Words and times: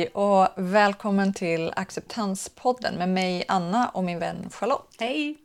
Hej 0.00 0.08
och 0.08 0.48
välkommen 0.56 1.32
till 1.32 1.72
Acceptanspodden 1.76 2.94
med 2.94 3.08
mig 3.08 3.44
Anna 3.48 3.88
och 3.88 4.04
min 4.04 4.18
vän 4.18 4.50
Charlotte. 4.50 4.96
Hej! 4.98 5.36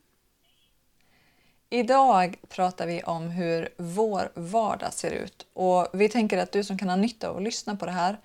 Idag 1.69 2.37
pratar 2.49 2.87
vi 2.87 3.03
om 3.03 3.29
hur 3.29 3.69
vår 3.77 4.31
vardag 4.33 4.93
ser 4.93 5.11
ut 5.11 5.47
och 5.53 5.87
vi 5.93 6.09
tänker 6.09 6.37
att 6.37 6.51
du 6.51 6.63
som 6.63 6.77
kan 6.77 6.89
ha 6.89 6.95
nytta 6.95 7.29
av 7.29 7.37
att 7.37 7.43
lyssna 7.43 7.75
på 7.75 7.85
det 7.85 7.91
här 7.91 8.17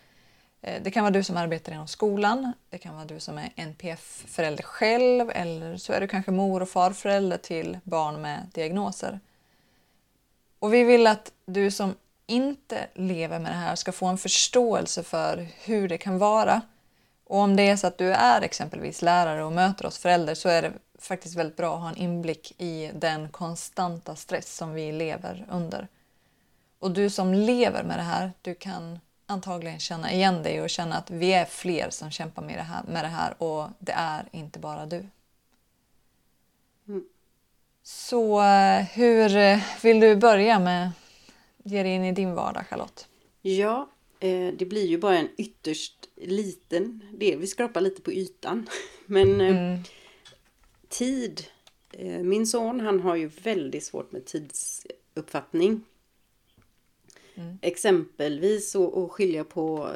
eh, 0.61 0.83
det 0.83 0.91
kan 0.91 1.05
vara 1.05 1.13
du 1.13 1.25
som 1.25 1.37
arbetar 1.37 1.73
inom 1.73 1.89
skolan, 1.89 2.53
det 2.69 2.79
kan 2.79 2.95
vara 2.95 3.05
du 3.05 3.21
som 3.21 3.39
är 3.39 3.53
NPF-förälder 3.57 4.63
själv 4.63 5.31
eller 5.31 5.77
så 5.77 5.93
är 5.93 6.01
du 6.01 6.09
kanske 6.09 6.31
mor 6.31 6.63
och 6.63 6.69
farförälder 6.69 7.37
till 7.37 7.79
barn 7.85 8.23
med 8.23 8.47
diagnoser. 8.55 9.21
Och 10.59 10.75
vi 10.75 10.85
vill 10.85 11.07
att 11.07 11.33
du 11.47 11.71
som 11.71 11.95
inte 12.31 12.87
lever 12.95 13.39
med 13.39 13.53
det 13.53 13.57
här 13.57 13.77
ska 13.77 13.93
få 13.93 14.07
en 14.07 14.19
förståelse 14.19 15.03
för 15.03 15.47
hur 15.65 15.89
det 15.89 15.99
kan 15.99 16.19
vara. 16.19 16.61
Och 17.25 17.39
om 17.39 17.57
det 17.57 17.63
är 17.63 17.77
så 17.77 17.87
att 17.87 17.99
du 17.99 18.13
är 18.13 18.43
exempelvis 18.43 19.03
lärare 19.03 19.45
och 19.45 19.53
möter 19.53 19.87
oss 19.87 19.99
föräldrar 19.99 20.35
så 20.35 20.49
är 20.49 20.63
det 20.63 20.73
faktiskt 20.99 21.37
väldigt 21.37 21.57
bra 21.57 21.75
att 21.75 21.81
ha 21.81 21.89
en 21.89 21.97
inblick 21.97 22.55
i 22.59 22.91
den 22.95 23.29
konstanta 23.29 24.17
stress 24.17 24.57
som 24.57 24.73
vi 24.73 24.93
lever 24.93 25.47
under. 25.51 25.89
Och 26.79 26.91
du 26.91 27.11
som 27.11 27.35
lever 27.35 27.83
med 27.83 27.99
det 27.99 28.03
här, 28.03 28.33
du 28.43 28.55
kan 28.55 28.99
antagligen 29.27 29.79
känna 29.79 30.13
igen 30.13 30.43
dig 30.43 30.63
och 30.63 30.71
känna 30.71 30.97
att 30.97 31.11
vi 31.11 31.33
är 31.33 31.45
fler 31.45 31.91
som 31.91 32.11
kämpar 32.11 32.43
med 32.43 32.59
det 32.59 32.63
här, 32.63 32.83
med 32.83 33.05
det 33.05 33.09
här 33.09 33.43
och 33.43 33.69
det 33.79 33.93
är 33.93 34.29
inte 34.31 34.59
bara 34.59 34.87
du. 34.87 35.07
Mm. 36.89 37.05
Så 37.83 38.43
eh, 38.43 38.83
hur 38.83 39.37
eh, 39.37 39.59
vill 39.83 40.01
du 40.01 40.17
börja 40.17 40.59
med 40.59 40.91
ge 41.65 41.83
dig 41.83 41.95
in 41.95 42.05
i 42.05 42.13
din 42.13 42.35
vardag 42.35 42.67
Charlotte? 42.67 43.07
Ja, 43.43 43.91
eh, 44.21 44.55
det 44.55 44.67
blir 44.67 44.87
ju 44.87 44.99
bara 44.99 45.19
en 45.19 45.29
ytterst 45.37 46.09
liten 46.17 47.03
del. 47.19 47.39
Vi 47.39 47.47
skrapar 47.47 47.81
lite 47.81 48.03
på 48.03 48.13
ytan. 48.13 48.67
Men 49.07 49.41
eh, 49.41 49.49
Mm. 49.57 49.79
tid. 50.89 51.43
eh, 51.93 52.19
Min 52.23 52.47
son 52.47 52.81
han 52.81 53.01
har 53.01 53.17
ju 53.17 53.27
väldigt 53.27 53.85
svårt 53.85 54.13
med 54.13 54.25
tidsuppfattning. 54.25 55.83
Mm. 57.35 57.59
Exempelvis 57.63 58.77
att 58.77 59.11
skilja 59.11 59.45
på 59.45 59.91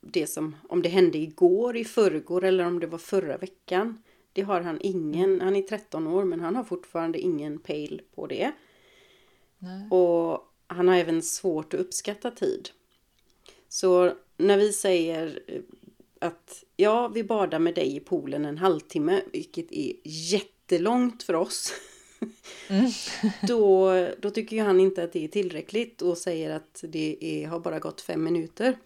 det 0.00 0.26
som 0.26 0.56
om 0.68 0.82
det 0.82 0.88
hände 0.88 1.18
igår, 1.18 1.76
i 1.76 1.84
förrgår 1.84 2.44
eller 2.44 2.66
om 2.66 2.80
det 2.80 2.86
var 2.86 2.98
förra 2.98 3.36
veckan. 3.36 4.02
Det 4.32 4.42
har 4.42 4.60
han 4.60 4.78
ingen. 4.82 5.40
Han 5.40 5.56
är 5.56 5.62
13 5.62 6.06
år 6.06 6.24
men 6.24 6.40
han 6.40 6.56
har 6.56 6.64
fortfarande 6.64 7.18
ingen 7.18 7.58
pejl 7.58 8.02
på 8.14 8.26
det. 8.26 8.52
Nej. 9.58 9.88
Och 9.90 10.49
han 10.70 10.88
har 10.88 10.96
även 10.96 11.22
svårt 11.22 11.74
att 11.74 11.80
uppskatta 11.80 12.30
tid. 12.30 12.70
Så 13.68 14.12
när 14.36 14.56
vi 14.56 14.72
säger 14.72 15.42
eh, 15.46 15.60
att 16.18 16.64
ja, 16.76 17.08
vi 17.08 17.24
badar 17.24 17.58
med 17.58 17.74
dig 17.74 17.96
i 17.96 18.00
poolen 18.00 18.44
en 18.44 18.58
halvtimme, 18.58 19.20
vilket 19.32 19.72
är 19.72 19.92
jättelångt 20.04 21.22
för 21.22 21.34
oss. 21.34 21.72
Mm. 22.68 22.90
då, 23.48 23.90
då 24.20 24.30
tycker 24.30 24.62
han 24.62 24.80
inte 24.80 25.02
att 25.04 25.12
det 25.12 25.24
är 25.24 25.28
tillräckligt 25.28 26.02
och 26.02 26.18
säger 26.18 26.50
att 26.50 26.84
det 26.88 27.16
är, 27.20 27.46
har 27.46 27.60
bara 27.60 27.78
gått 27.78 28.00
fem 28.00 28.24
minuter. 28.24 28.78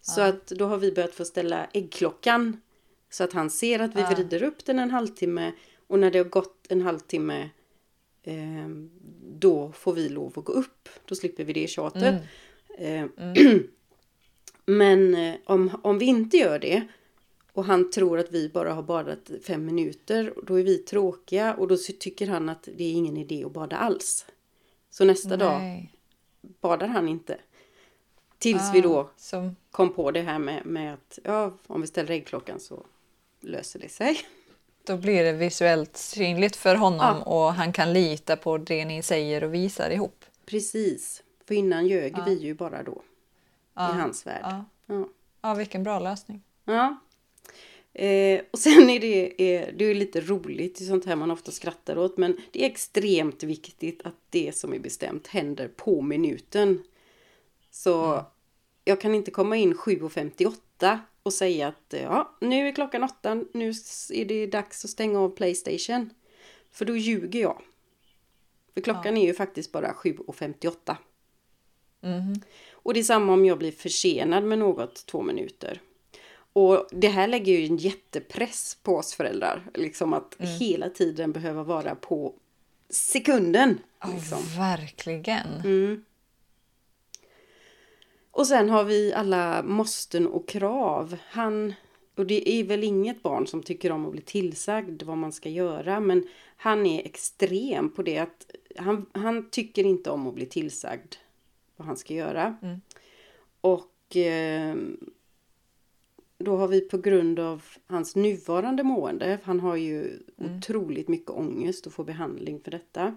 Så 0.00 0.20
Ja. 0.20 0.26
att 0.26 0.46
då 0.46 0.66
har 0.66 0.78
vi 0.78 0.92
börjat 0.92 1.14
få 1.14 1.24
ställa 1.24 1.64
äggklockan 1.72 2.60
så 3.10 3.24
att 3.24 3.32
han 3.32 3.50
ser 3.50 3.78
att 3.78 3.96
vi 3.96 4.00
Ja. 4.00 4.10
vrider 4.14 4.42
upp 4.42 4.64
den 4.64 4.78
en 4.78 4.90
halvtimme 4.90 5.52
och 5.86 5.98
när 5.98 6.10
det 6.10 6.18
har 6.18 6.24
gått 6.24 6.66
en 6.68 6.82
halvtimme 6.82 7.50
eh, 8.22 8.68
då 9.22 9.72
får 9.72 9.92
vi 9.92 10.08
lov 10.08 10.32
att 10.38 10.44
gå 10.44 10.52
upp. 10.52 10.88
Då 11.04 11.14
slipper 11.14 11.44
vi 11.44 11.52
det 11.52 11.66
tjatet. 11.66 12.22
Mm. 12.78 13.10
Eh, 13.16 13.56
Men 14.64 15.14
eh, 15.14 15.34
om, 15.44 15.70
om 15.82 15.98
vi 15.98 16.04
inte 16.04 16.36
gör 16.36 16.58
det 16.58 16.86
och 17.52 17.64
han 17.64 17.90
tror 17.90 18.18
att 18.18 18.32
vi 18.32 18.48
bara 18.48 18.74
har 18.74 18.82
badat 18.82 19.30
fem 19.46 19.64
minuter, 19.64 20.34
då 20.42 20.60
är 20.60 20.64
vi 20.64 20.78
tråkiga 20.78 21.54
och 21.54 21.68
då 21.68 21.76
tycker 21.76 22.26
han 22.26 22.48
att 22.48 22.68
det 22.76 22.84
är 22.84 22.92
ingen 22.92 23.16
idé 23.16 23.44
att 23.44 23.52
bada 23.52 23.76
alls. 23.76 24.26
Så 24.90 25.04
nästa 25.04 25.36
dag 25.36 25.60
Nej. 25.60 25.94
badar 26.60 26.86
han 26.86 27.08
inte. 27.08 27.38
Tills 28.38 28.74
vi 28.74 28.78
Ah, 28.78 28.82
då 28.82 29.10
Så, 29.16 29.54
kom 29.70 29.92
på 29.92 30.10
det 30.10 30.20
här 30.20 30.38
med, 30.38 30.66
med 30.66 30.94
att 30.94 31.18
ja, 31.24 31.58
om 31.66 31.80
vi 31.80 31.86
ställer 31.86 32.10
äggklockan 32.10 32.60
så 32.60 32.86
löser 33.40 33.80
det 33.80 33.88
sig. 33.88 34.18
då 34.84 34.96
blir 34.96 35.24
det 35.24 35.32
visuellt 35.32 35.96
synligt 35.96 36.56
för 36.56 36.74
honom 36.74 37.22
och 37.22 37.52
han 37.52 37.72
kan 37.72 37.92
lita 37.92 38.36
på 38.36 38.58
det 38.58 38.84
ni 38.84 39.02
säger 39.02 39.44
och 39.44 39.54
visar 39.54 39.90
ihop. 39.90 40.24
Precis. 40.46 41.22
För 41.48 41.54
innan 41.54 41.86
ljög 41.86 42.14
Ja. 42.18 42.24
vi 42.26 42.38
ju 42.38 42.54
bara 42.54 42.82
då. 42.82 43.02
Ja. 43.74 43.90
I 43.96 44.00
hans 44.00 44.26
värld. 44.26 44.42
Ja. 44.42 44.64
Ja. 44.86 45.08
ja, 45.42 45.54
vilken 45.54 45.82
bra 45.82 45.98
lösning. 45.98 46.42
Ja. 46.64 46.96
Eh, 47.94 48.40
och 48.50 48.58
sen 48.58 48.90
är 48.90 49.00
det, 49.00 49.42
är, 49.42 49.72
det 49.72 49.84
är 49.84 49.94
lite 49.94 50.20
roligt, 50.20 50.78
det 50.78 50.84
är 50.84 50.86
sånt 50.86 51.04
här 51.04 51.16
man 51.16 51.30
ofta 51.30 51.50
skrattar 51.50 51.98
åt, 51.98 52.16
men 52.16 52.36
det 52.50 52.62
är 52.62 52.70
extremt 52.70 53.42
viktigt 53.42 54.02
att 54.04 54.14
det 54.30 54.56
som 54.56 54.74
är 54.74 54.78
bestämt 54.78 55.26
händer 55.26 55.68
på 55.68 56.02
minuten. 56.02 56.82
Så 57.70 58.24
jag 58.84 59.00
kan 59.00 59.14
inte 59.14 59.30
komma 59.30 59.56
in 59.56 59.74
7.58 59.74 60.98
och 61.22 61.32
säga 61.32 61.68
att 61.68 61.94
ja, 62.02 62.36
nu 62.40 62.68
är 62.68 62.72
klockan 62.72 63.04
åtta, 63.04 63.34
nu 63.52 63.68
är 64.12 64.24
det 64.24 64.46
dags 64.46 64.84
att 64.84 64.90
stänga 64.90 65.20
av 65.20 65.28
Playstation. 65.28 66.10
För 66.70 66.84
då 66.84 66.96
ljuger 66.96 67.40
jag. 67.40 67.62
För 68.74 68.80
klockan 68.80 69.16
är 69.16 69.26
ju 69.26 69.34
faktiskt 69.34 69.72
bara 69.72 69.92
7.58. 69.92 70.96
Mhm. 72.00 72.40
Och 72.72 72.94
det 72.94 73.00
är 73.00 73.04
samma 73.04 73.32
om 73.32 73.44
jag 73.44 73.58
blir 73.58 73.72
försenad 73.72 74.44
med 74.44 74.58
något 74.58 75.06
två 75.06 75.22
minuter. 75.22 75.80
Och 76.52 76.88
det 76.90 77.08
här 77.08 77.28
lägger 77.28 77.52
ju 77.58 77.66
en 77.66 77.76
jättepress 77.76 78.78
på 78.82 78.96
oss 78.96 79.14
föräldrar. 79.14 79.70
Liksom 79.74 80.12
att 80.12 80.36
hela 80.60 80.88
tiden 80.88 81.32
behöva 81.32 81.62
vara 81.62 81.94
på 81.94 82.34
sekunden. 82.88 83.78
Liksom. 84.14 84.38
Ja, 84.56 84.60
verkligen. 84.60 85.46
Mm. 85.64 86.04
Och 88.32 88.46
sen 88.46 88.70
har 88.70 88.84
vi 88.84 89.12
alla 89.12 89.62
måsten 89.62 90.26
och 90.26 90.48
krav. 90.48 91.16
Han, 91.26 91.74
och 92.16 92.26
det 92.26 92.50
är 92.50 92.64
väl 92.64 92.84
inget 92.84 93.22
barn 93.22 93.46
som 93.46 93.62
tycker 93.62 93.92
om 93.92 94.06
att 94.06 94.12
bli 94.12 94.20
tillsagd 94.20 95.02
vad 95.02 95.18
man 95.18 95.32
ska 95.32 95.48
göra. 95.48 96.00
Men 96.00 96.28
han 96.56 96.86
är 96.86 97.06
extrem 97.06 97.90
på 97.90 98.02
det 98.02 98.18
att 98.18 98.50
han, 98.76 99.06
han 99.12 99.50
tycker 99.50 99.84
inte 99.84 100.10
om 100.10 100.26
att 100.26 100.34
bli 100.34 100.46
tillsagd 100.46 101.14
vad 101.76 101.86
han 101.86 101.96
ska 101.96 102.14
göra. 102.14 102.56
Mm. 102.62 102.80
Och 103.60 104.16
eh, 104.16 104.76
då 106.38 106.56
har 106.56 106.68
vi 106.68 106.80
på 106.80 106.98
grund 106.98 107.38
av 107.38 107.62
hans 107.86 108.16
nuvarande 108.16 108.82
mående, 108.82 109.38
han 109.42 109.60
har 109.60 109.76
ju 109.76 110.18
otroligt 110.36 111.08
mycket 111.08 111.30
ångest 111.30 111.86
och 111.86 111.92
får 111.92 112.04
behandling 112.04 112.60
för 112.60 112.70
detta. 112.70 113.16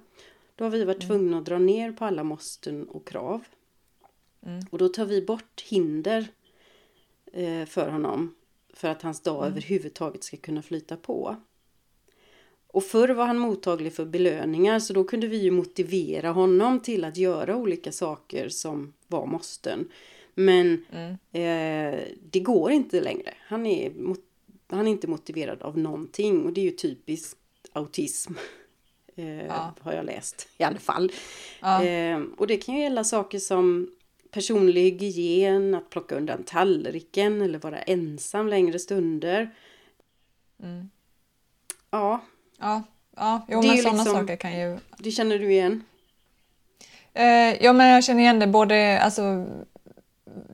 Då 0.56 0.64
har 0.66 0.72
vi 0.72 0.86
varit 0.86 1.08
tvungna 1.08 1.38
att 1.38 1.46
dra 1.46 1.60
ner 1.60 1.92
på 1.92 2.06
alla 2.06 2.24
måsten 2.24 2.90
och 2.90 3.08
krav. 3.08 3.42
Mm. 4.46 4.66
Och 4.70 4.78
då 4.78 4.90
tar 4.90 5.06
vi 5.06 5.22
bort 5.22 5.62
hinder 5.62 6.28
eh, 7.34 7.66
för 7.66 7.90
honom. 7.90 8.36
För 8.74 8.88
att 8.88 9.02
hans 9.02 9.22
dag 9.22 9.46
överhuvudtaget 9.48 10.24
ska 10.24 10.38
kunna 10.38 10.62
flyta 10.62 10.98
på. 10.98 11.36
Och 12.68 12.84
förr 12.84 13.10
var 13.10 13.26
han 13.26 13.38
mottaglig 13.40 13.94
för 13.94 14.06
belöningar 14.06 14.80
så 14.80 14.94
då 14.94 15.04
kunde 15.04 15.28
vi 15.28 15.38
ju 15.38 15.52
motivera 15.52 16.30
honom 16.32 16.80
till 16.80 17.04
att 17.04 17.18
göra 17.18 17.56
olika 17.56 17.92
saker 17.92 18.50
som 18.50 18.94
var 19.08 19.26
måsten. 19.26 19.90
Men 20.34 20.86
Mm. 20.92 21.12
eh, 21.32 22.00
det 22.32 22.40
går 22.40 22.72
inte 22.72 23.02
längre. 23.02 23.34
Han 23.48 23.66
är, 23.66 23.92
han 24.68 24.88
är 24.88 24.92
inte 24.92 25.08
motiverad 25.08 25.62
av 25.62 25.78
någonting 25.78 26.46
och 26.46 26.54
det 26.54 26.62
är 26.62 26.66
ju 26.66 26.72
typiskt 26.72 27.40
autism. 27.74 28.34
Eh, 29.16 29.46
Ja. 29.46 29.74
Har 29.82 29.94
jag 29.94 30.06
läst 30.06 30.48
i 30.58 30.64
alla 30.64 30.80
fall. 30.80 31.12
Ja. 31.62 31.84
Eh, 31.84 32.22
och 32.38 32.48
det 32.48 32.58
kan 32.58 32.76
ju 32.76 32.82
gälla 32.82 33.04
saker 33.04 33.40
som 33.40 33.92
personlig 34.36 34.82
hygien, 35.02 35.76
att 35.76 35.90
plocka 35.90 36.16
undan 36.16 36.44
tallriken 36.44 37.42
eller 37.42 37.60
vara 37.60 37.80
ensam 37.82 38.48
längre 38.48 38.80
stunder. 38.80 39.56
Mm. 40.64 40.90
Ja, 41.92 42.22
Ja, 42.60 42.84
ja. 43.16 43.46
Jo, 43.50 43.62
Det 43.62 43.68
men 43.68 43.78
sådana 43.78 44.04
liksom- 44.04 44.20
saker 44.22 44.36
kan 44.36 44.60
ju... 44.60 44.78
det 44.98 45.12
känner 45.12 45.40
du 45.40 45.52
igen. 45.52 45.84
Eh, 47.14 47.64
ja, 47.64 47.74
men 47.74 47.88
jag 47.88 48.04
känner 48.04 48.22
igen 48.22 48.40
det 48.40 48.48
både... 48.48 49.00
Alltså, 49.02 49.22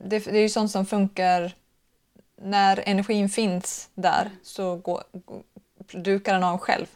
det, 0.04 0.18
det 0.18 0.38
är 0.38 0.42
ju 0.42 0.48
sånt 0.48 0.70
som 0.70 0.86
funkar 0.86 1.52
när 2.42 2.82
energin 2.88 3.28
finns 3.28 3.88
där 3.94 4.30
så 4.42 4.76
går, 4.76 5.02
går- 5.12 5.42
dukar 6.02 6.34
den 6.34 6.44
av 6.44 6.58
själv. 6.58 6.86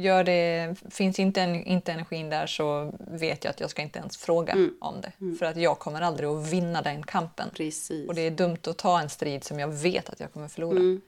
Gör 0.00 0.24
det, 0.24 0.74
finns 0.90 1.18
inte, 1.18 1.40
en, 1.42 1.64
inte 1.64 1.92
energin 1.92 2.30
där 2.30 2.46
så 2.46 2.92
vet 2.98 3.44
jag 3.44 3.50
att 3.50 3.60
jag 3.60 3.70
ska 3.70 3.82
inte 3.82 3.98
ens 3.98 4.16
fråga 4.16 4.52
Mm. 4.52 4.74
om 4.80 5.00
det. 5.00 5.36
För 5.38 5.46
att 5.46 5.56
jag 5.56 5.78
kommer 5.78 6.00
aldrig 6.00 6.28
att 6.28 6.52
vinna 6.52 6.82
den 6.82 7.02
kampen. 7.02 7.50
Precis. 7.54 8.08
Och 8.08 8.14
det 8.14 8.20
är 8.20 8.30
dumt 8.30 8.58
att 8.66 8.78
ta 8.78 9.00
en 9.00 9.08
strid 9.08 9.44
som 9.44 9.58
jag 9.58 9.68
vet 9.68 10.10
att 10.10 10.20
jag 10.20 10.32
kommer 10.32 10.48
förlora. 10.48 10.76
Mm. 10.76 11.00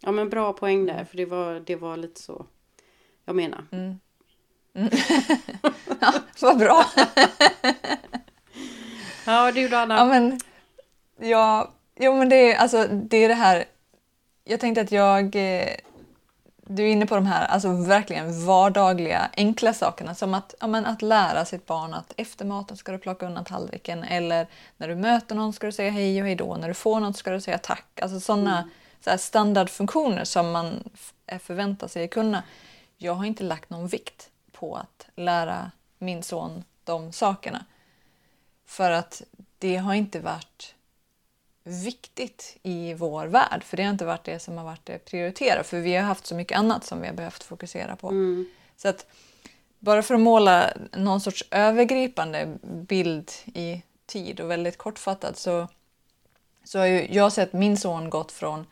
Ja 0.00 0.12
men 0.12 0.28
bra 0.30 0.52
poäng 0.52 0.86
där, 0.86 1.04
för 1.04 1.16
det 1.16 1.24
var, 1.24 1.62
det 1.66 1.76
var 1.76 1.96
lite 1.96 2.20
så 2.20 2.46
jag 3.24 3.36
menar. 3.36 3.64
Mm. 3.72 3.98
Ja, 6.00 6.12
vad 6.40 6.58
bra! 6.58 6.84
Ja 9.26 9.52
du 9.52 9.68
då 9.68 9.76
Anna? 9.76 9.96
Ja, 9.96 10.04
men, 10.04 10.40
jag, 11.20 11.70
Jo, 11.96 12.14
men 12.16 12.28
det 12.28 12.52
är, 12.52 12.56
alltså, 12.56 12.86
det 12.86 13.16
är 13.16 13.28
det 13.28 13.34
här... 13.34 13.64
Jag 14.44 14.60
tänkte 14.60 14.80
att 14.80 14.92
jag... 14.92 15.36
eh, 15.36 15.68
Du 16.66 16.82
är 16.82 16.92
inne 16.92 17.06
på 17.06 17.14
de 17.14 17.26
här 17.26 17.46
alltså, 17.46 17.72
verkligen 17.72 18.46
vardagliga, 18.46 19.30
enkla 19.36 19.74
sakerna. 19.74 20.14
Som 20.14 20.34
att, 20.34 20.54
ja, 20.60 20.66
men, 20.66 20.86
att 20.86 21.02
lära 21.02 21.44
sitt 21.44 21.66
barn 21.66 21.94
att 21.94 22.12
efter 22.16 22.44
maten 22.44 22.76
ska 22.76 22.92
du 22.92 22.98
plocka 22.98 23.26
undan 23.26 23.44
tallriken. 23.44 24.04
Eller 24.04 24.46
när 24.76 24.88
du 24.88 24.96
möter 24.96 25.34
någon 25.34 25.52
ska 25.52 25.66
du 25.66 25.72
säga 25.72 25.90
hej 25.90 26.20
och 26.20 26.26
hej 26.26 26.36
då. 26.36 26.56
När 26.56 26.68
du 26.68 26.74
får 26.74 27.00
något 27.00 27.16
ska 27.16 27.30
du 27.30 27.40
säga 27.40 27.58
tack. 27.58 28.00
Alltså 28.02 28.20
sådana 28.20 28.68
så 29.04 29.10
här 29.10 29.16
standardfunktioner 29.16 30.24
som 30.24 30.52
man 30.52 30.90
är 31.26 31.38
förväntar 31.38 31.88
sig 31.88 32.08
kunna. 32.08 32.42
Jag 32.96 33.14
har 33.14 33.24
inte 33.24 33.44
lagt 33.44 33.70
någon 33.70 33.86
vikt 33.86 34.30
på 34.52 34.76
att 34.76 35.06
lära 35.14 35.70
min 35.98 36.22
son 36.22 36.64
de 36.84 37.12
sakerna. 37.12 37.64
För 38.66 38.90
att 38.90 39.22
det 39.58 39.76
har 39.76 39.94
inte 39.94 40.20
varit 40.20 40.74
viktigt 41.64 42.56
i 42.62 42.94
vår 42.94 43.26
värld. 43.26 43.64
För 43.64 43.76
det 43.76 43.82
har 43.82 43.90
inte 43.90 44.04
varit 44.04 44.24
det 44.24 44.38
som 44.38 44.56
har 44.58 44.64
varit 44.64 44.86
det 44.86 44.98
prioriterade. 44.98 45.64
För 45.64 45.80
vi 45.80 45.96
har 45.96 46.02
haft 46.02 46.26
så 46.26 46.34
mycket 46.34 46.58
annat 46.58 46.84
som 46.84 47.00
vi 47.00 47.06
har 47.06 47.14
behövt 47.14 47.42
fokusera 47.42 47.96
på. 47.96 48.08
Så 48.76 48.88
att 48.88 49.06
bara 49.78 50.02
för 50.02 50.14
att 50.14 50.20
måla 50.20 50.72
någon 50.92 51.20
sorts 51.20 51.44
övergripande 51.50 52.58
bild 52.62 53.30
i 53.54 53.82
tid 54.06 54.40
och 54.40 54.50
väldigt 54.50 54.78
kortfattat 54.78 55.38
så, 55.38 55.68
så 56.64 56.78
har 56.78 56.86
ju 56.86 57.06
jag 57.10 57.32
sett 57.32 57.52
min 57.52 57.76
son 57.76 58.10
gått 58.10 58.32
från 58.32 58.66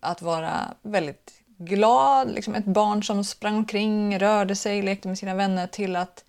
att 0.00 0.22
vara 0.22 0.74
väldigt 0.82 1.32
glad, 1.58 2.30
liksom 2.30 2.54
ett 2.54 2.64
barn 2.64 3.02
som 3.02 3.24
sprang 3.24 3.56
omkring, 3.56 4.18
rörde 4.18 4.56
sig, 4.56 4.82
lekte 4.82 5.08
med 5.08 5.18
sina 5.18 5.34
vänner 5.34 5.66
till 5.66 5.96
att 5.96 6.24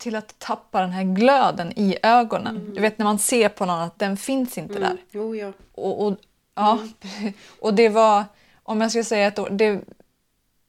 till 0.00 0.16
att 0.16 0.38
tappa 0.38 0.80
den 0.80 0.90
här 0.90 1.04
glöden 1.04 1.72
i 1.76 1.96
ögonen. 2.02 2.72
Du 2.74 2.80
vet 2.80 2.98
när 2.98 3.04
man 3.04 3.18
ser 3.18 3.48
på 3.48 3.66
någon 3.66 3.80
att 3.80 3.98
den 3.98 4.16
finns 4.16 4.58
inte 4.58 4.78
där. 4.78 4.96
Jo, 5.10 5.36
ja. 5.36 5.52
Och, 5.74 6.06
och, 6.06 6.16
ja, 6.54 6.78
och 7.60 7.74
det 7.74 7.88
var, 7.88 8.24
om 8.62 8.80
jag 8.80 8.90
ska 8.90 9.04
säga 9.04 9.28
att 9.28 9.38
det, 9.50 9.80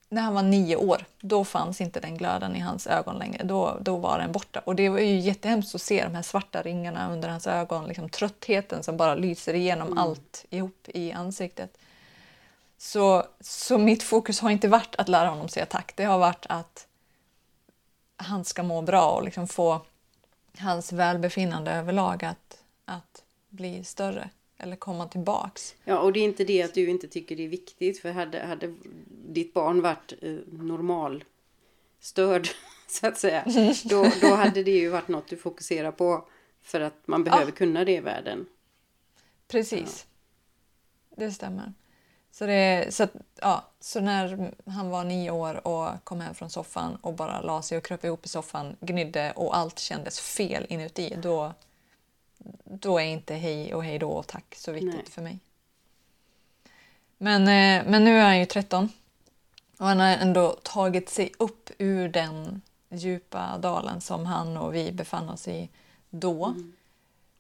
när 0.10 0.22
han 0.22 0.34
var 0.34 0.44
nio 0.44 0.76
år, 0.76 1.06
då 1.22 1.46
fanns 1.46 1.82
inte 1.82 2.00
den 2.00 2.18
glöden 2.18 2.56
i 2.56 2.60
hans 2.60 2.88
ögon 2.88 3.18
längre. 3.18 3.44
Då, 3.44 3.78
då 3.82 3.98
var 3.98 4.20
den 4.20 4.32
borta. 4.32 4.62
Och 4.66 4.76
det 4.76 4.90
var 4.90 5.00
ju 5.00 5.20
jättehemskt 5.20 5.76
att 5.76 5.82
se 5.82 6.04
de 6.04 6.16
här 6.16 6.22
svarta 6.22 6.62
ringarna 6.62 7.14
under 7.14 7.30
hans 7.30 7.48
ögon, 7.48 7.88
liksom 7.88 8.10
tröttheten 8.10 8.84
som 8.84 8.98
bara 8.98 9.16
lyser 9.16 9.54
igenom 9.54 9.98
allt 9.98 10.46
ihop 10.50 10.88
i 10.88 11.12
ansiktet. 11.12 11.78
Så, 12.78 13.26
så 13.40 13.78
mitt 13.78 14.04
fokus 14.04 14.40
har 14.40 14.50
inte 14.50 14.68
varit 14.68 14.96
att 14.96 15.10
lära 15.10 15.30
honom 15.30 15.50
säga 15.50 15.66
tack. 15.66 15.94
Det 15.96 16.04
har 16.04 16.20
varit 16.20 16.46
att 16.50 16.88
han 18.22 18.46
ska 18.46 18.64
må 18.64 18.82
bra 18.82 19.12
och 19.12 19.24
liksom 19.24 19.48
få 19.48 19.82
hans 20.58 20.94
välbefinnande 20.94 21.72
överlag 21.72 22.26
att, 22.26 22.64
att 22.86 23.24
bli 23.50 23.84
större 23.84 24.30
eller 24.58 24.76
komma 24.76 25.08
tillbaks. 25.08 25.76
Ja, 25.84 26.00
och 26.00 26.14
det 26.14 26.20
är 26.20 26.24
inte 26.24 26.44
det 26.44 26.64
att 26.64 26.74
du 26.74 26.90
inte 26.90 27.08
tycker 27.08 27.36
det 27.36 27.44
är 27.44 27.50
viktigt. 27.50 28.02
För 28.02 28.12
hade, 28.12 28.40
hade 28.46 28.76
ditt 29.28 29.54
barn 29.54 29.82
varit 29.82 30.14
eh, 30.22 30.32
normal 30.48 31.24
störd, 32.00 32.48
så 32.88 33.08
att 33.08 33.18
säga, 33.18 33.46
då, 33.84 34.12
då 34.22 34.36
hade 34.36 34.64
det 34.64 34.72
ju 34.72 34.90
varit 34.90 35.08
något 35.08 35.28
du 35.28 35.38
fokuserar 35.38 35.92
på. 35.92 36.28
För 36.62 36.82
att 36.82 37.08
man 37.08 37.24
behöver 37.24 37.52
kunna 37.52 37.86
det 37.86 37.92
i 37.92 38.00
världen. 38.00 38.46
Precis. 39.48 40.06
Det 41.18 41.32
stämmer. 41.32 41.74
Så, 42.32 42.46
det, 42.46 42.94
så, 42.94 43.04
att, 43.04 43.12
ja, 43.42 43.64
så 43.80 44.00
när 44.00 44.52
han 44.66 44.90
var 44.90 45.04
nio 45.04 45.32
år 45.32 45.68
och 45.68 46.04
kom 46.04 46.22
hem 46.22 46.34
från 46.34 46.50
soffan 46.50 46.96
och 46.96 47.14
bara 47.14 47.42
la 47.42 47.62
sig 47.62 47.78
och 47.78 47.84
kröp 47.84 48.06
ihop 48.06 48.26
i 48.26 48.30
soffan, 48.30 48.76
gnydde 48.80 49.32
och 49.32 49.58
allt 49.58 49.80
kändes 49.80 50.20
fel 50.20 50.66
inuti, 50.70 51.18
då, 51.22 51.54
då 52.64 53.00
är 53.00 53.06
inte 53.06 53.34
hej 53.34 53.74
och 53.74 53.84
hej 53.84 54.00
då 54.00 54.10
och 54.10 54.28
tack 54.28 54.56
så 54.58 54.72
viktigt 54.72 54.94
Nej. 54.94 55.06
för 55.10 55.22
mig. 55.22 55.40
Men, 57.18 57.42
eh, 57.42 57.92
men 57.92 58.04
nu 58.04 58.18
är 58.20 58.24
han 58.24 58.40
ju 58.40 58.46
13 58.46 58.90
och 59.78 59.86
han 59.86 60.00
har 60.00 60.08
ändå 60.08 60.60
tagit 60.64 61.10
sig 61.10 61.32
upp 61.40 61.70
ur 61.78 62.10
den 62.10 62.62
djupa 62.90 63.58
dalen 63.58 64.02
som 64.02 64.26
han 64.26 64.58
och 64.58 64.76
vi 64.76 64.92
befann 64.92 65.30
oss 65.30 65.48
i 65.48 65.70
då. 66.10 66.56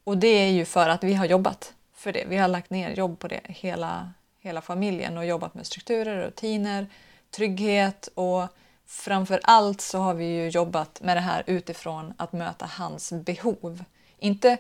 Och 0.04 0.18
det 0.18 0.28
är 0.28 0.52
ju 0.52 0.66
för 0.66 0.90
att 0.90 1.04
vi 1.04 1.14
har 1.14 1.26
jobbat 1.26 1.74
för 1.94 2.14
det. 2.14 2.26
Vi 2.28 2.38
har 2.38 2.48
lagt 2.48 2.70
ner 2.70 2.96
jobb 2.96 3.20
på 3.20 3.28
det, 3.28 3.42
hela, 3.44 4.14
hela 4.42 4.62
familjen 4.62 5.18
och 5.18 5.26
jobbat 5.26 5.54
med 5.54 5.68
strukturer, 5.68 6.26
rutiner, 6.26 6.88
trygghet 7.32 8.10
och 8.14 8.48
framför 8.86 9.40
allt 9.44 9.82
så 9.82 9.98
har 9.98 10.14
vi 10.14 10.26
ju 10.26 10.50
jobbat 10.50 11.02
med 11.02 11.18
det 11.18 11.22
här 11.22 11.44
utifrån 11.48 12.14
att 12.18 12.34
möta 12.34 12.66
hans 12.66 13.14
behov. 13.14 13.84
Inte 14.20 14.58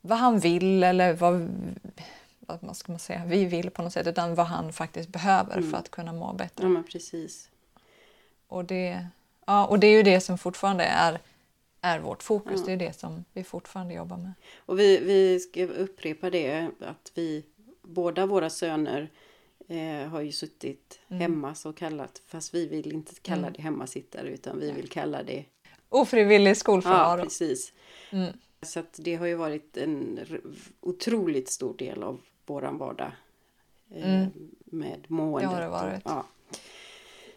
vad 0.00 0.18
han 0.18 0.38
vill 0.38 0.84
eller 0.84 1.12
vad, 1.12 1.48
vad 2.40 2.76
ska 2.76 2.92
man 2.92 2.98
säga, 2.98 3.24
vi 3.26 3.44
vill 3.44 3.70
på 3.70 3.82
något 3.82 3.92
sätt 3.92 4.06
utan 4.06 4.34
vad 4.34 4.46
han 4.46 4.72
faktiskt 4.72 5.08
behöver 5.08 5.62
för 5.62 5.76
att 5.76 5.90
kunna 5.90 6.12
må 6.12 6.32
bättre. 6.32 6.64
Ja, 6.64 6.68
men 6.68 6.84
precis. 6.84 7.48
Och 8.48 8.64
det, 8.64 9.06
ja, 9.46 9.66
och 9.66 9.78
det 9.78 9.86
är 9.86 9.96
ju 9.96 10.02
det 10.02 10.20
som 10.20 10.38
fortfarande 10.38 10.84
är, 10.84 11.18
är 11.80 11.98
vårt 11.98 12.22
fokus. 12.22 12.64
Det 12.64 12.72
är 12.72 12.76
det 12.76 12.98
som 12.98 13.24
vi 13.32 13.44
fortfarande 13.44 13.94
jobbar 13.94 14.16
med. 14.16 14.32
Och 14.56 14.78
vi, 14.78 14.98
vi 14.98 15.40
ska 15.40 15.64
upprepa 15.64 16.30
det 16.30 16.70
att 16.80 17.12
vi, 17.14 17.44
båda 17.92 18.26
våra 18.26 18.50
söner 18.50 19.10
eh, 19.68 20.08
har 20.08 20.20
ju 20.20 20.32
suttit 20.32 21.00
hemma 21.08 21.54
så 21.54 21.72
kallat. 21.72 22.22
Fast 22.26 22.54
vi 22.54 22.66
vill 22.66 22.92
inte 22.92 23.12
kalla 23.22 23.50
det 23.50 23.62
hemmasittare 23.62 24.28
utan 24.28 24.60
vi 24.60 24.72
vill 24.72 24.88
kalla 24.88 25.22
det 25.22 25.44
Ofrivillig 25.88 26.50
Ja, 26.50 26.54
skolfrånvaro. 26.54 27.22
precis. 27.22 27.72
Mm. 28.10 28.32
Så 28.62 28.82
det 28.96 29.14
har 29.14 29.26
ju 29.26 29.34
varit 29.34 29.76
en 29.76 30.20
otroligt 30.80 31.48
stor 31.48 31.76
del 31.76 32.02
av 32.02 32.20
våran 32.46 32.78
vardag. 32.78 33.12
Eh, 33.94 34.26
Med 34.64 35.04
måendet. 35.08 35.52
Mm. 35.52 35.60
Det 35.70 35.76
har 35.76 35.80
det 35.82 35.90
varit. 35.90 36.02
Ja. 36.04 36.26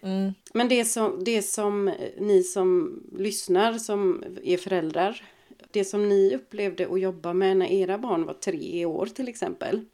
Mm. 0.02 0.34
Men 0.54 0.70
det 0.70 0.86
som, 0.86 1.24
det 1.24 1.42
som 1.42 1.88
eh, 1.88 1.94
ni 2.20 2.44
som 2.44 3.00
lyssnar, 3.18 3.74
som 3.74 4.24
är 4.44 4.58
föräldrar. 4.58 5.24
Det 5.72 5.86
som 5.86 6.10
ni 6.10 6.36
upplevde 6.36 6.88
att 6.92 7.02
jobba 7.02 7.34
med 7.34 7.58
när 7.58 7.72
era 7.72 7.98
barn 7.98 8.26
var 8.26 8.34
tre 8.34 8.86
år 8.86 9.06
till 9.06 9.28
exempel. 9.28 9.86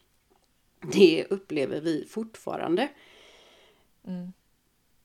Det 0.81 1.25
upplever 1.29 1.81
vi 1.81 2.05
fortfarande. 2.09 2.89
Mm. 4.07 4.33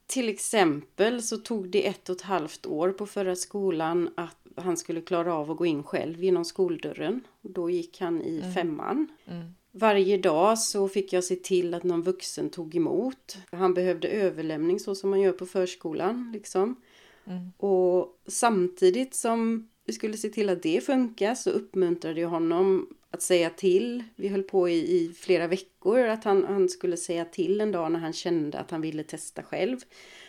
Till 0.07 0.29
exempel 0.29 1.23
så 1.23 1.37
tog 1.37 1.71
det 1.71 1.87
ett 1.87 2.09
och 2.09 2.17
ett 2.17 2.23
halvt 2.23 2.67
år 2.67 2.91
på 2.91 3.07
förra 3.07 3.37
skolan 3.37 4.11
att 4.15 4.37
han 4.57 4.77
skulle 4.77 5.01
klara 5.01 5.35
av 5.35 5.51
att 5.51 5.57
gå 5.57 5.67
in 5.67 5.83
själv 5.83 6.25
genom 6.25 6.45
skoldörren. 6.45 7.21
Då 7.43 7.71
gick 7.71 8.01
han 8.01 8.23
i 8.23 8.53
femman. 8.55 9.09
Mm. 9.25 9.55
Varje 9.71 10.19
dag 10.19 10.59
så 10.59 10.89
fick 10.89 11.13
jag 11.13 11.25
se 11.25 11.37
till 11.37 11.75
att 11.75 11.83
någon 11.83 12.03
vuxen 12.03 12.51
tog 12.51 12.77
emot. 12.77 13.39
Han 13.51 13.75
behövde 13.75 14.09
överlämning 14.09 14.81
så 14.81 14.95
som 14.95 15.11
man 15.11 15.21
gör 15.21 15.33
på 15.33 15.47
förskolan. 15.47 16.31
Liksom. 16.33 16.77
Mm. 17.25 17.53
Och 17.57 18.21
samtidigt 18.27 19.15
som 19.15 19.69
vi 19.85 19.93
skulle 19.93 20.17
se 20.17 20.29
till 20.29 20.49
att 20.49 20.63
det 20.63 20.85
funkar 20.85 21.35
så 21.35 21.51
uppmuntrade 21.51 22.21
jag 22.21 22.29
honom 22.29 22.89
att 23.17 23.23
säga 23.23 23.51
till. 23.51 24.05
Vi 24.17 24.29
höll 24.29 24.43
på 24.43 24.69
i, 24.69 24.73
i 24.75 25.15
flera 25.19 25.47
veckor 25.47 26.07
att 26.07 26.25
han, 26.25 26.45
han 26.45 26.69
skulle 26.69 26.97
säga 26.97 27.25
till 27.25 27.61
en 27.61 27.73
dag 27.73 27.93
när 27.93 28.01
han 28.01 28.13
kände 28.13 28.59
att 28.59 28.71
han 28.71 28.81
ville 28.81 29.03
testa 29.03 29.43
själv. 29.43 29.79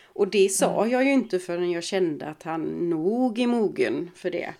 Och 0.04 0.28
det 0.28 0.48
sa 0.48 0.86
jag 0.86 1.04
ju 1.04 1.12
inte 1.12 1.38
förrän 1.38 1.70
jag 1.70 1.84
kände 1.84 2.26
att 2.26 2.42
han 2.42 2.90
nog 2.90 3.38
är 3.38 3.46
mogen 3.46 4.10
för 4.14 4.30
det. 4.30 4.54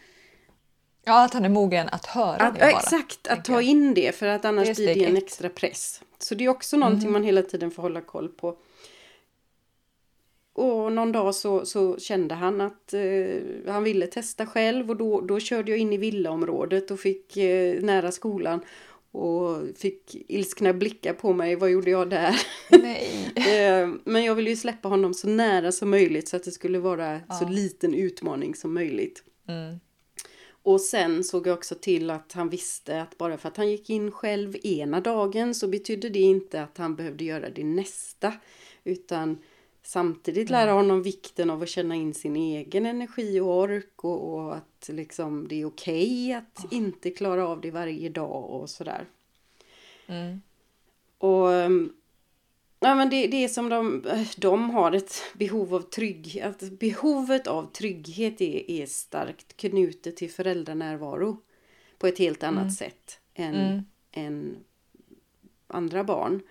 Ja, 1.04 1.24
att 1.24 1.34
han 1.34 1.44
är 1.44 1.48
mogen 1.48 1.88
att 1.92 2.06
höra 2.06 2.36
Att, 2.36 2.54
det 2.54 2.60
bara. 2.60 2.70
exakt, 2.70 3.26
att 3.26 3.44
ta 3.44 3.62
in 3.62 3.94
det 3.94 4.14
för 4.14 4.26
att 4.26 4.44
annars 4.44 4.68
är 4.68 4.74
blir 4.74 4.94
det 4.94 5.04
en 5.04 5.16
extra 5.16 5.48
press. 5.48 6.02
Så 6.18 6.34
det 6.34 6.44
är 6.44 6.48
också 6.48 6.76
någonting 6.76 7.12
man 7.12 7.24
hela 7.24 7.42
tiden 7.42 7.70
får 7.70 7.82
hålla 7.82 8.00
koll 8.00 8.28
på. 8.28 8.56
Och 10.88 10.94
någon 10.94 11.12
dag 11.12 11.34
så, 11.34 11.66
så 11.66 11.98
kände 11.98 12.34
han 12.34 12.60
att 12.60 12.94
eh, 12.94 13.40
han 13.66 13.84
ville 13.84 14.06
testa 14.06 14.46
själv 14.46 14.90
och 14.90 14.96
då, 14.96 15.20
då 15.20 15.40
körde 15.40 15.70
jag 15.70 15.78
in 15.78 15.92
i 15.92 15.96
villaområdet 15.96 16.90
och 16.90 17.00
fick 17.00 17.36
eh, 17.36 17.82
nära 17.82 18.12
skolan 18.12 18.60
och 19.12 19.58
fick 19.76 20.24
ilskna 20.28 20.72
blickar 20.72 21.12
på 21.12 21.32
mig. 21.32 21.56
Vad 21.56 21.70
gjorde 21.70 21.90
jag 21.90 22.10
där? 22.10 22.40
Eh, 23.34 23.88
Men 24.04 24.24
jag 24.24 24.34
ville 24.34 24.50
ju 24.50 24.56
släppa 24.56 24.88
honom 24.88 25.14
så 25.14 25.28
nära 25.28 25.72
som 25.72 25.90
möjligt 25.90 26.28
så 26.28 26.36
att 26.36 26.44
det 26.44 26.50
skulle 26.50 26.78
vara 26.78 27.20
så 27.40 27.48
liten 27.48 27.94
utmaning 27.94 28.54
som 28.54 28.74
möjligt. 28.74 29.22
Mm. 29.48 29.80
Och 30.62 30.80
sen 30.80 31.24
såg 31.24 31.46
jag 31.46 31.54
också 31.54 31.74
till 31.74 32.10
att 32.10 32.32
han 32.32 32.48
visste 32.48 33.02
att 33.02 33.18
bara 33.18 33.38
för 33.38 33.48
att 33.48 33.56
han 33.56 33.70
gick 33.70 33.90
in 33.90 34.10
själv 34.10 34.56
ena 34.62 35.00
dagen 35.00 35.54
så 35.54 35.68
betydde 35.68 36.08
det 36.08 36.20
inte 36.20 36.62
att 36.62 36.78
han 36.78 36.96
behövde 36.96 37.24
göra 37.24 37.50
det 37.50 37.64
nästa. 37.64 38.32
Utan 38.84 39.38
samtidigt 39.88 40.50
lära 40.50 40.72
honom 40.72 41.02
vikten 41.02 41.50
av 41.50 41.62
att 41.62 41.68
känna 41.68 41.94
in 41.94 42.14
sin 42.14 42.36
egen 42.36 42.86
energi 42.86 43.40
och 43.40 43.58
ork 43.58 44.04
och, 44.04 44.34
och 44.34 44.56
att 44.56 44.90
liksom 44.92 45.48
det 45.48 45.60
är 45.60 45.64
okej 45.64 46.32
att 46.32 46.72
inte 46.72 47.10
klara 47.10 47.48
av 47.48 47.60
det 47.60 47.70
varje 47.70 48.08
dag 48.08 48.50
och 48.50 48.70
sådär. 48.70 49.06
Mm. 50.06 50.40
Och 51.18 51.52
ehm, 51.52 51.92
ja, 52.80 52.94
men 52.94 53.10
det, 53.10 53.26
det 53.26 53.44
är 53.44 53.48
som 53.48 53.68
de, 53.68 54.04
de 54.36 54.70
har 54.70 54.92
ett 54.92 55.22
behov 55.34 55.74
av 55.74 55.80
trygghet. 55.80 56.62
Att 56.62 56.70
behovet 56.70 57.46
av 57.46 57.72
trygghet 57.72 58.40
är, 58.40 58.70
är 58.70 58.86
starkt 58.86 59.56
knutet 59.56 60.16
till 60.16 60.30
föräldranärvaro 60.30 61.40
på 61.98 62.06
ett 62.06 62.18
helt 62.18 62.42
annat 62.42 62.74
sätt 62.74 63.20
än, 63.34 63.54
Mm. 63.54 63.82
än 64.12 64.56
andra 65.66 66.04
barn. 66.04 66.42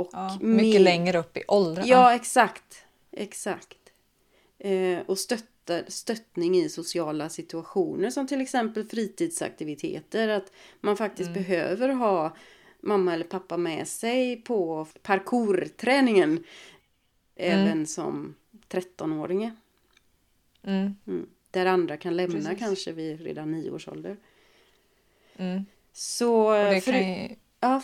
Och 0.00 0.08
Ja, 0.12 0.38
mycket 0.40 0.72
med- 0.72 0.82
längre 0.82 1.18
upp 1.18 1.36
i 1.36 1.42
åldrarna. 1.48 1.88
Ja, 1.88 2.14
exakt. 2.14 2.84
Exakt. 3.12 3.78
Eh, 4.58 4.98
och 5.06 5.18
stötta, 5.18 5.80
stöttning 5.88 6.56
i 6.56 6.68
sociala 6.68 7.28
situationer 7.28 8.10
som 8.10 8.26
till 8.26 8.40
exempel 8.40 8.84
fritidsaktiviteter. 8.84 10.28
Att 10.28 10.52
man 10.80 10.96
faktiskt 10.96 11.34
behöver 11.34 11.88
ha 11.88 12.36
mamma 12.80 13.14
eller 13.14 13.24
pappa 13.24 13.56
med 13.56 13.88
sig 13.88 14.36
på 14.36 14.86
parkourträningen. 15.02 16.44
Även 17.36 17.86
som 17.86 18.34
13-åringe. 18.68 19.56
Mm. 20.62 20.94
Mm. 21.06 21.26
Där 21.50 21.66
andra 21.66 21.96
kan 21.96 22.16
lämna 22.16 22.34
Precis. 22.48 22.58
kanske 22.58 22.92
vid 22.92 23.20
redan 23.20 23.50
nio 23.50 23.70
års 23.70 23.88
ålder. 23.88 24.16
Mm. 25.36 25.64
Så... 25.92 26.52
Det 26.52 26.80
för- 26.80 26.92
kan 26.92 27.36
ja, 27.60 27.82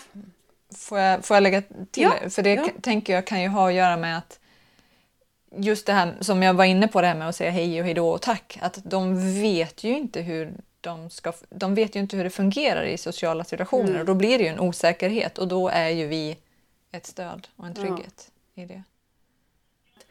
får, 0.74 0.98
jag, 0.98 1.24
får 1.24 1.36
jag 1.36 1.42
lägga 1.42 1.62
till? 1.90 2.02
Ja, 2.02 2.30
För 2.30 2.42
det 2.42 2.54
ja. 2.54 2.68
tänker 2.82 3.12
jag 3.12 3.26
kan 3.26 3.42
ju 3.42 3.48
ha 3.48 3.68
att 3.68 3.74
göra 3.74 3.96
med 3.96 4.18
att 4.18 4.40
just 5.56 5.86
det 5.86 5.92
här 5.92 6.14
som 6.20 6.42
jag 6.42 6.54
var 6.54 6.64
inne 6.64 6.88
på 6.88 7.00
det 7.00 7.06
här 7.06 7.14
med 7.14 7.28
att 7.28 7.36
säga 7.36 7.50
hej 7.50 7.80
och 7.80 7.84
hej 7.84 7.94
då 7.94 8.08
och 8.10 8.22
tack. 8.22 8.58
Att 8.62 8.78
de 8.84 9.14
vet 9.42 9.84
ju 9.84 9.96
inte 9.96 10.20
hur 10.20 10.52
de 10.80 11.10
ska, 11.10 11.32
de 11.50 11.74
vet 11.74 11.96
ju 11.96 12.00
inte 12.00 12.16
hur 12.16 12.24
det 12.24 12.30
fungerar 12.30 12.84
i 12.84 12.98
sociala 12.98 13.44
situationer 13.44 13.88
Mm. 13.88 14.00
och 14.00 14.06
då 14.06 14.14
blir 14.14 14.38
det 14.38 14.44
ju 14.44 14.50
en 14.50 14.60
osäkerhet 14.60 15.38
och 15.38 15.48
då 15.48 15.68
är 15.68 15.88
ju 15.88 16.06
vi 16.06 16.36
ett 16.92 17.06
stöd 17.06 17.48
och 17.56 17.66
en 17.66 17.72
Ja. 17.76 17.82
trygghet 17.82 18.30
i 18.54 18.64
det. 18.64 18.82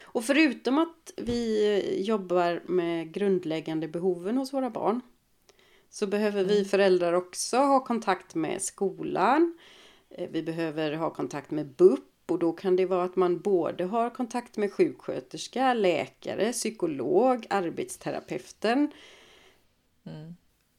Och 0.04 0.26
förutom 0.26 0.78
att 0.78 1.12
vi 1.18 2.04
jobbar 2.08 2.62
med 2.66 3.12
grundläggande 3.14 3.88
behoven 3.88 4.38
hos 4.38 4.54
våra 4.54 4.70
barn 4.70 5.02
så 5.90 6.08
behöver 6.08 6.44
vi 6.44 6.66
föräldrar 6.66 7.14
också 7.14 7.58
ha 7.58 7.80
kontakt 7.86 8.36
med 8.36 8.62
skolan. 8.62 9.58
Eh, 10.18 10.30
Vi 10.32 10.44
behöver 10.44 10.92
ha 10.94 11.10
kontakt 11.10 11.52
med 11.52 11.66
BUP 11.68 12.02
och 12.28 12.40
då 12.40 12.52
kan 12.54 12.76
det 12.76 12.86
vara 12.86 13.04
att 13.04 13.16
man 13.16 13.40
både 13.40 13.84
har 13.84 14.10
kontakt 14.10 14.58
med 14.58 14.74
sjuksköterska, 14.74 15.74
läkare, 15.74 16.52
psykolog, 16.52 17.46
arbetsterapeuten. 17.50 18.92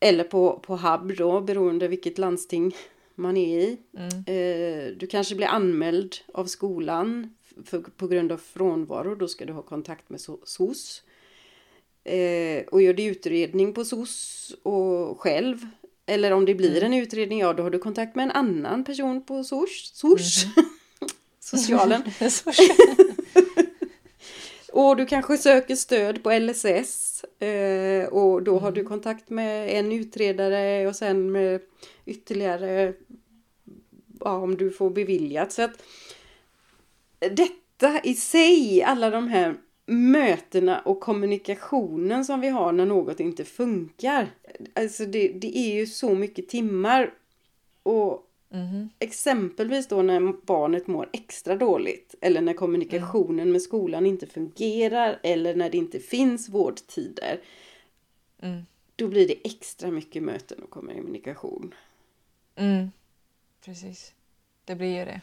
Eller 0.01 0.25
på, 0.25 0.59
på 0.59 0.77
HUB 0.77 1.17
då, 1.17 1.41
beroende 1.41 1.89
vilket 1.89 2.19
landsting 2.19 2.75
man 3.15 3.37
är 3.37 3.59
i. 3.59 3.79
Eh, 4.27 4.97
Du 4.97 5.07
kanske 5.07 5.35
blir 5.35 5.47
anmäld 5.47 6.15
av 6.35 6.45
skolan 6.47 7.35
för, 7.65 7.81
på 7.81 8.09
grund 8.09 8.33
av 8.33 8.37
frånvaro. 8.39 9.15
Då 9.15 9.29
ska 9.29 9.45
du 9.45 9.53
ha 9.53 9.63
kontakt 9.63 10.11
med 10.11 10.19
so- 10.21 10.41
SOS. 10.45 11.03
Eh, 12.05 12.65
och 12.67 12.83
gör 12.83 12.95
du 12.95 13.03
utredning 13.05 13.73
på 13.75 13.85
SOS 13.85 14.55
och 14.63 15.21
själv. 15.21 15.59
Eller 16.07 16.31
om 16.31 16.45
det 16.45 16.55
blir 16.55 16.85
en 16.85 16.95
utredning, 16.95 17.41
ja 17.41 17.53
då 17.53 17.63
har 17.63 17.71
du 17.71 17.79
kontakt 17.79 18.17
med 18.17 18.23
en 18.23 18.31
annan 18.31 18.85
person 18.85 19.25
på 19.25 19.45
SOS. 19.45 19.93
SOS. 19.95 20.45
Socialen. 21.41 22.03
Och 24.73 24.97
du 24.97 25.07
kanske 25.07 25.39
söker 25.39 25.77
stöd 25.77 26.23
på 26.23 26.39
LSS. 26.39 27.25
Eh, 27.43 28.09
och 28.09 28.43
då 28.43 28.59
har 28.59 28.73
du 28.73 28.85
kontakt 28.85 29.31
med 29.31 29.79
en 29.79 29.93
utredare 29.93 30.89
och 30.89 30.97
sen 30.97 31.33
med 31.33 31.61
ytterligare 32.05 32.95
ja, 34.21 34.37
om 34.37 34.57
du 34.57 34.71
får 34.71 34.91
beviljat. 34.91 35.53
Så 35.53 35.63
att 35.63 35.83
detta 37.19 38.01
i 38.05 38.15
sig, 38.15 38.83
alla 38.83 39.11
de 39.11 39.29
här 39.29 39.57
mötena 39.87 40.81
och 40.81 41.01
kommunikationen 41.01 42.25
som 42.25 42.41
vi 42.41 42.49
har 42.49 42.73
när 42.73 42.87
något 42.87 43.21
inte 43.21 43.45
funkar. 43.45 44.29
Alltså 44.75 45.07
det, 45.07 45.29
det 45.29 45.59
är 45.59 45.75
ju 45.75 45.87
så 45.87 46.15
mycket 46.15 46.49
timmar. 46.49 47.15
Och 47.83 48.23
exempelvis 48.99 49.89
då 49.89 50.03
när 50.03 50.47
barnet 50.47 50.87
mår 50.87 51.09
extra 51.13 51.57
dåligt 51.57 52.15
eller 52.21 52.41
när 52.41 52.55
kommunikationen 52.55 53.53
med 53.53 53.63
skolan 53.63 54.07
inte 54.07 54.27
fungerar 54.27 55.21
eller 55.23 55.55
när 55.55 55.71
det 55.71 55.79
inte 55.79 56.01
finns 56.01 56.49
vårdtider. 56.49 57.41
Då 58.97 59.09
blir 59.09 59.29
det 59.29 59.47
extra 59.47 59.91
mycket 59.91 60.23
möten 60.23 60.63
och 60.63 60.71
kommunikation. 60.71 61.75
Mm. 62.57 62.91
Precis. 63.65 64.13
Det 64.65 64.75
blir 64.75 64.99
ju 64.99 65.05
det. 65.05 65.21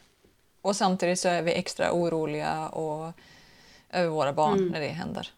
Och 0.60 0.76
samtidigt 0.76 1.18
så 1.18 1.28
är 1.28 1.42
vi 1.42 1.52
extra 1.52 1.92
oroliga 1.92 2.68
och 2.68 3.12
över 3.90 4.08
våra 4.08 4.32
barn 4.32 4.68
när 4.68 4.80
det 4.80 4.88
händer. 4.88 5.30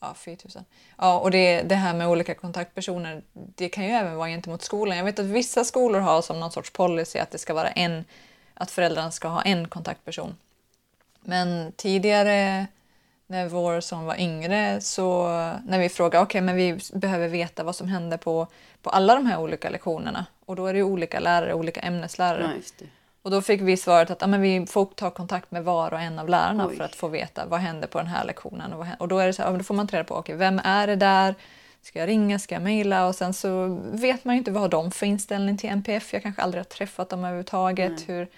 Ja, 0.00 0.14
4000. 0.14 0.64
Ja, 0.98 1.18
och 1.18 1.30
det, 1.30 1.62
det 1.62 1.74
här 1.74 1.94
med 1.94 2.08
olika 2.08 2.34
kontaktpersoner, 2.34 3.22
det 3.32 3.68
kan 3.68 3.84
ju 3.84 3.90
även 3.90 4.16
vara 4.16 4.28
gentemot 4.28 4.62
skolan. 4.62 4.96
Jag 4.96 5.04
vet 5.04 5.18
att 5.18 5.26
vissa 5.26 5.64
skolor 5.64 6.00
har 6.00 6.22
som 6.22 6.40
någon 6.40 6.52
sorts 6.52 6.70
policy 6.70 7.18
att 7.18 7.30
det 7.30 7.38
ska 7.38 7.54
vara 7.54 7.70
en, 7.70 8.04
att 8.54 8.70
föräldrarna 8.70 9.10
ska 9.10 9.28
ha 9.28 9.42
en 9.42 9.68
kontaktperson. 9.68 10.36
Men 11.20 11.72
tidigare 11.72 12.66
när 13.26 13.48
vår 13.48 13.80
son 13.80 14.04
var 14.04 14.20
yngre 14.20 14.80
så 14.80 15.28
när 15.66 15.78
vi 15.78 15.88
frågade 15.88 16.24
okej 16.24 16.40
men 16.40 16.56
vi 16.56 16.78
behöver 16.92 17.28
veta 17.28 17.64
vad 17.64 17.76
som 17.76 17.88
händer 17.88 18.16
på, 18.16 18.46
på 18.82 18.90
alla 18.90 19.14
de 19.14 19.26
här 19.26 19.40
olika 19.40 19.70
lektionerna 19.70 20.26
och 20.46 20.56
då 20.56 20.66
är 20.66 20.72
det 20.72 20.78
ju 20.78 20.84
olika 20.84 21.20
lärare, 21.20 21.54
olika 21.54 21.80
ämneslärare. 21.80 22.46
Nej, 22.46 22.56
just 22.56 22.78
det. 22.78 22.86
Och 23.22 23.30
då 23.30 23.42
fick 23.42 23.60
vi 23.60 23.76
svaret 23.76 24.10
att 24.10 24.20
ja, 24.20 24.26
men 24.26 24.40
vi 24.40 24.66
får 24.66 24.84
ta 24.84 25.10
kontakt 25.10 25.50
med 25.50 25.64
var 25.64 25.92
och 25.92 26.00
en 26.00 26.18
av 26.18 26.28
lärarna 26.28 26.66
Oj. 26.66 26.76
för 26.76 26.84
att 26.84 26.94
få 26.94 27.08
veta 27.08 27.46
vad 27.46 27.60
händer 27.60 27.88
på 27.88 27.98
den 27.98 28.06
här 28.06 28.24
lektionen. 28.24 28.72
Och, 28.72 28.86
och 28.98 29.08
då 29.08 29.18
är 29.18 29.26
det 29.26 29.32
så 29.32 29.42
här, 29.42 29.58
då 29.58 29.64
får 29.64 29.74
man 29.74 29.88
reda 29.88 30.04
på 30.04 30.14
okej, 30.14 30.34
vem 30.36 30.60
är 30.64 30.86
det 30.86 30.96
där? 30.96 31.34
Ska 31.82 31.98
jag 31.98 32.08
ringa? 32.08 32.38
Ska 32.38 32.54
jag 32.54 32.62
mejla? 32.62 33.06
Och 33.06 33.14
sen 33.14 33.34
så 33.34 33.80
vet 33.92 34.24
man 34.24 34.34
ju 34.34 34.38
inte 34.38 34.50
vad 34.50 34.62
har 34.62 34.68
de 34.68 34.90
för 34.90 35.06
inställning 35.06 35.56
till 35.56 35.70
NPF. 35.70 36.12
Jag 36.12 36.22
kanske 36.22 36.42
aldrig 36.42 36.60
har 36.60 36.64
träffat 36.64 37.08
dem 37.08 37.20
överhuvudtaget. 37.20 38.08
Hur... 38.08 38.28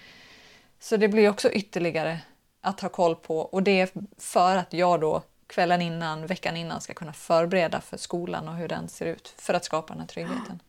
Så 0.79 0.97
det 0.97 1.07
blir 1.07 1.29
också 1.29 1.51
ytterligare 1.51 2.19
att 2.61 2.79
ha 2.79 2.89
koll 2.89 3.15
på 3.15 3.39
och 3.39 3.63
det 3.63 3.81
är 3.81 3.89
för 4.17 4.55
att 4.55 4.73
jag 4.73 5.01
då 5.01 5.21
kvällen 5.47 5.81
innan, 5.81 6.25
veckan 6.25 6.57
innan 6.57 6.81
ska 6.81 6.93
kunna 6.93 7.13
förbereda 7.13 7.81
för 7.81 7.97
skolan 7.97 8.47
och 8.47 8.55
hur 8.55 8.67
den 8.67 8.87
ser 8.89 9.05
ut 9.05 9.33
för 9.37 9.53
att 9.53 9.65
skapa 9.65 9.93
den 9.93 9.99
här 9.99 10.07
tryggheten. 10.07 10.59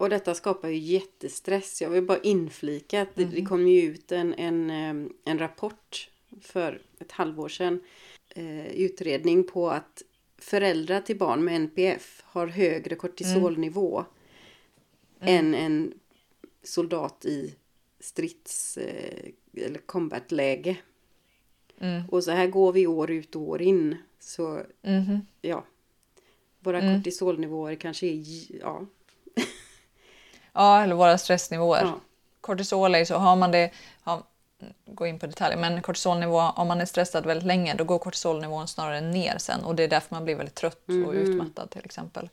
Och 0.00 0.10
detta 0.10 0.34
skapar 0.34 0.68
ju 0.68 0.76
jättestress. 0.78 1.82
Jag 1.82 1.90
vill 1.90 2.02
bara 2.02 2.18
inflika 2.20 3.02
att 3.02 3.14
det, 3.14 3.24
det 3.24 3.42
kom 3.42 3.68
ju 3.68 3.82
ut 3.82 4.12
en, 4.12 4.34
en, 4.34 4.70
eh, 4.70 5.10
en 5.24 5.38
rapport 5.38 6.10
för 6.40 6.82
ett 6.98 7.12
halvår 7.12 7.48
sedan. 7.48 7.80
Eh, 8.28 8.66
utredning 8.66 9.44
på 9.44 9.70
att 9.70 10.02
föräldrar 10.38 11.00
till 11.00 11.18
barn 11.18 11.44
med 11.44 11.56
NPF 11.56 12.22
har 12.26 12.46
högre 12.46 12.94
kortisolnivå 12.94 14.04
än 15.20 15.54
en 15.54 15.94
soldat 16.62 17.24
i 17.24 17.54
strids 18.00 18.76
eh, 18.76 19.30
eller 19.54 19.78
combatläge. 19.78 20.76
Mm. 21.78 22.02
Och 22.08 22.24
så 22.24 22.30
här 22.30 22.46
går 22.46 22.72
vi 22.72 22.86
år 22.86 23.10
ut 23.10 23.36
och 23.36 23.42
år 23.42 23.62
in. 23.62 23.96
Så 24.18 24.62
Mhm. 24.82 25.18
ja, 25.40 25.64
våra 26.60 26.80
Mm. 26.80 26.96
kortisolnivåer 26.96 27.74
kanske 27.74 28.06
är 28.06 28.24
ja, 28.60 28.86
Ja, 30.52 30.82
eller 30.82 30.94
våra 30.94 31.18
stressnivåer. 31.18 31.82
Ja. 31.84 31.94
Kortisol 32.40 32.94
är 32.94 33.04
så, 33.04 33.16
har 33.16 33.36
man 33.36 33.50
det, 33.50 33.70
har, 34.02 34.22
gå 34.86 35.06
in 35.06 35.18
på 35.18 35.26
detaljer, 35.26 35.58
men 35.58 35.82
kortisolnivå, 35.82 36.40
om 36.40 36.68
man 36.68 36.80
är 36.80 36.84
stressad 36.86 37.26
väldigt 37.26 37.46
länge 37.46 37.74
då 37.74 37.84
går 37.84 37.98
kortisolnivån 37.98 38.68
snarare 38.68 39.00
ner 39.00 39.38
sen 39.38 39.64
och 39.64 39.74
det 39.74 39.82
är 39.82 39.88
därför 39.88 40.14
man 40.14 40.24
blir 40.24 40.34
väldigt 40.34 40.54
trött 40.54 40.82
och 40.86 40.94
Mhm. 40.94 41.16
utmattad 41.16 41.70
till 41.70 41.84
exempel. 41.84 42.28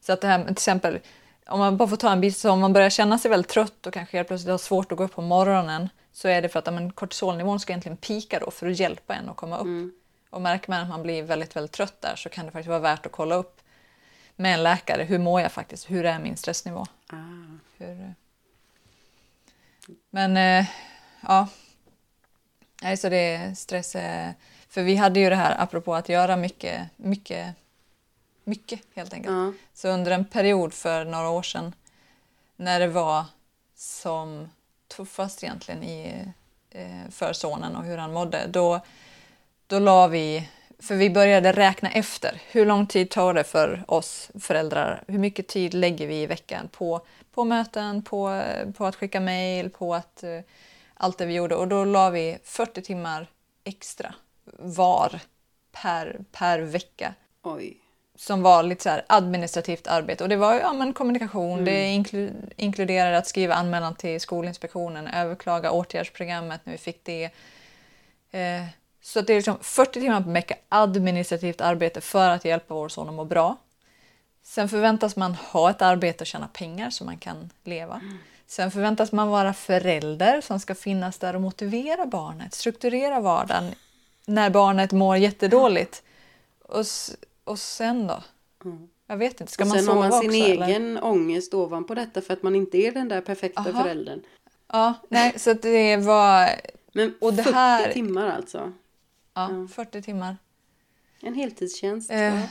Så 0.00 0.12
att 0.12 0.20
det 0.20 0.26
här 0.26 0.42
till 0.42 0.52
exempel, 0.52 0.98
om 1.46 1.58
man 1.58 1.76
bara 1.76 1.88
får 1.88 1.96
ta 1.96 2.12
en 2.12 2.20
bit, 2.20 2.36
så 2.36 2.50
om 2.50 2.60
man 2.60 2.72
börjar 2.72 2.90
känna 2.90 3.18
sig 3.18 3.30
väldigt 3.30 3.50
trött 3.50 3.86
och 3.86 3.92
kanske 3.94 4.16
helt 4.16 4.28
plötsligt 4.28 4.50
har 4.50 4.58
svårt 4.58 4.92
att 4.92 4.98
gå 4.98 5.04
upp 5.04 5.14
på 5.14 5.22
morgonen 5.22 5.88
så 6.12 6.28
är 6.28 6.42
det 6.42 6.48
för 6.48 6.58
att 6.58 6.66
ja, 6.66 6.72
men, 6.72 6.92
kortisolnivån 6.92 7.60
ska 7.60 7.72
egentligen 7.72 7.96
pika 7.96 8.38
då 8.38 8.50
för 8.50 8.66
att 8.70 8.78
hjälpa 8.78 9.14
en 9.14 9.28
att 9.28 9.36
komma 9.36 9.58
upp. 9.58 9.94
Och 10.30 10.40
märker 10.40 10.70
man 10.70 10.80
att 10.82 10.88
man 10.88 11.02
blir 11.02 11.22
väldigt, 11.22 11.56
väldigt 11.56 11.72
trött 11.72 12.00
där 12.00 12.16
så 12.16 12.28
kan 12.28 12.46
det 12.46 12.50
faktiskt 12.52 12.68
vara 12.68 12.78
värt 12.78 13.06
att 13.06 13.12
kolla 13.12 13.34
upp 13.34 13.60
med 14.42 14.54
en 14.54 14.62
läkare. 14.62 15.02
Hur 15.02 15.18
mår 15.18 15.40
jag 15.40 15.52
faktiskt? 15.52 15.90
Hur 15.90 16.04
är 16.04 16.18
min 16.18 16.36
stressnivå? 16.36 16.86
ah, 17.06 17.16
Hur... 17.78 18.14
Men 20.10 20.36
eh, 20.36 20.66
ja. 21.20 21.48
Nej, 22.82 22.96
så 22.96 23.08
det 23.08 23.16
är 23.34 23.54
stress. 23.54 23.94
eh, 23.94 24.30
För 24.68 24.82
vi 24.82 24.96
hade 24.96 25.20
ju 25.20 25.30
det 25.30 25.36
här 25.36 25.56
apropå 25.62 25.94
att 25.94 26.08
göra 26.08 26.36
mycket, 26.36 26.88
mycket, 26.96 27.54
mycket 28.44 28.80
helt 28.94 29.12
enkelt. 29.12 29.32
ja. 29.34 29.52
Så 29.74 29.88
under 29.88 30.10
en 30.12 30.24
period 30.24 30.72
för 30.74 31.04
några 31.04 31.28
år 31.28 31.42
sedan 31.42 31.74
när 32.56 32.80
det 32.80 32.88
var 32.88 33.24
som 33.74 34.50
tuffast 34.96 35.44
egentligen 35.44 35.82
i, 35.84 36.24
eh, 36.70 37.10
för 37.10 37.32
sonen 37.32 37.76
och 37.76 37.84
hur 37.84 37.98
han 37.98 38.12
mådde, 38.12 38.46
då, 38.46 38.80
då 39.66 39.78
la 39.78 40.06
vi, 40.06 40.48
för 40.82 40.94
vi 40.94 41.10
började 41.10 41.52
räkna 41.52 41.90
efter, 41.90 42.40
hur 42.50 42.66
lång 42.66 42.86
tid 42.86 43.10
tar 43.10 43.34
det 43.34 43.44
för 43.44 43.84
oss 43.88 44.30
föräldrar? 44.40 45.02
Hur 45.08 45.18
mycket 45.18 45.48
tid 45.48 45.74
lägger 45.74 46.06
vi 46.06 46.22
i 46.22 46.26
veckan 46.26 46.68
på, 46.72 47.00
på 47.34 47.44
möten, 47.44 48.02
på, 48.02 48.42
på 48.76 48.86
att 48.86 48.96
skicka 48.96 49.20
mejl, 49.20 49.70
på 49.70 49.94
att, 49.94 50.22
eh, 50.22 50.40
allt 50.94 51.18
det 51.18 51.26
vi 51.26 51.34
gjorde? 51.34 51.54
Och 51.54 51.68
då 51.68 51.84
la 51.84 52.10
vi 52.10 52.38
40 52.44 52.82
timmar 52.82 53.26
extra 53.64 54.14
var 54.58 55.20
per, 55.72 56.20
per 56.32 56.58
vecka 56.58 57.14
Oj. 57.42 57.76
som 58.16 58.42
var 58.42 58.62
lite 58.62 58.82
så 58.82 59.00
administrativt 59.06 59.86
arbete 59.86 60.24
och 60.24 60.28
det 60.28 60.36
var 60.36 60.54
ja, 60.54 60.72
men 60.72 60.92
kommunikation, 60.92 61.52
Mm. 61.52 61.64
det 61.64 61.86
inklu 61.86 62.30
inkluderade 62.56 63.18
att 63.18 63.26
skriva 63.26 63.54
anmälan 63.54 63.94
till 63.94 64.20
Skolinspektionen, 64.20 65.06
överklaga 65.06 65.70
åtgärdsprogrammet 65.70 66.60
när 66.64 66.72
vi 66.72 66.78
fick 66.78 67.04
det. 67.04 67.24
Eh, 68.30 68.64
så 69.02 69.20
det 69.20 69.32
är 69.32 69.36
liksom 69.36 69.58
40 69.60 70.00
timmar 70.00 70.20
per 70.22 70.30
vecka 70.32 70.54
administrativt 70.68 71.60
arbete 71.60 72.00
för 72.00 72.28
att 72.30 72.44
hjälpa 72.44 72.74
vår 72.74 72.88
son 72.88 73.08
att 73.08 73.14
må 73.14 73.24
bra. 73.24 73.56
Sen 74.42 74.68
förväntas 74.68 75.16
man 75.16 75.34
ha 75.34 75.70
ett 75.70 75.82
arbete 75.82 76.22
och 76.24 76.26
tjäna 76.26 76.48
pengar 76.48 76.90
så 76.90 77.04
man 77.04 77.16
kan 77.18 77.50
leva. 77.64 78.00
Sen 78.46 78.70
förväntas 78.70 79.12
man 79.12 79.28
vara 79.28 79.52
förälder 79.54 80.40
som 80.40 80.60
ska 80.60 80.74
finnas 80.74 81.18
där 81.18 81.34
och 81.34 81.40
motivera 81.42 82.06
barnet, 82.06 82.54
strukturera 82.54 83.20
vardagen 83.20 83.74
när 84.26 84.50
barnet 84.50 84.92
mår 84.92 85.16
jättedåligt. 85.16 86.02
Och, 86.62 86.84
och 87.44 87.58
sen 87.58 88.06
då? 88.06 88.22
Mm. 88.64 88.88
Jag 89.06 89.16
vet 89.16 89.40
inte, 89.40 89.52
ska 89.52 89.62
och 89.64 89.68
man 89.68 89.76
sen 89.78 89.86
sova 89.86 90.02
har 90.02 90.08
man 90.10 90.20
sin 90.20 90.30
också? 90.42 90.52
eller? 90.52 90.66
egen 90.66 90.98
ångest 90.98 91.54
ovanpå 91.54 91.94
detta 91.94 92.20
för 92.20 92.32
att 92.32 92.42
man 92.42 92.54
inte 92.54 92.78
är 92.78 92.92
den 92.92 93.08
där 93.08 93.20
perfekta 93.20 93.60
Aha. 93.60 93.82
föräldern. 93.82 94.20
Ja, 94.72 94.94
nej, 95.08 95.38
så 95.38 95.52
det 95.52 95.96
var 95.96 96.48
Men 96.92 97.14
Och 97.20 97.34
det 97.34 97.42
40 97.42 97.54
här- 97.54 97.92
timmar 97.92 98.28
alltså. 98.30 98.72
Ja, 99.34 99.50
Ja. 99.52 99.68
40 99.68 100.02
timmar. 100.02 100.36
En 101.22 101.34
heltidstjänst. 101.34 102.10
Eh, 102.10 102.20
ja. 102.20 102.42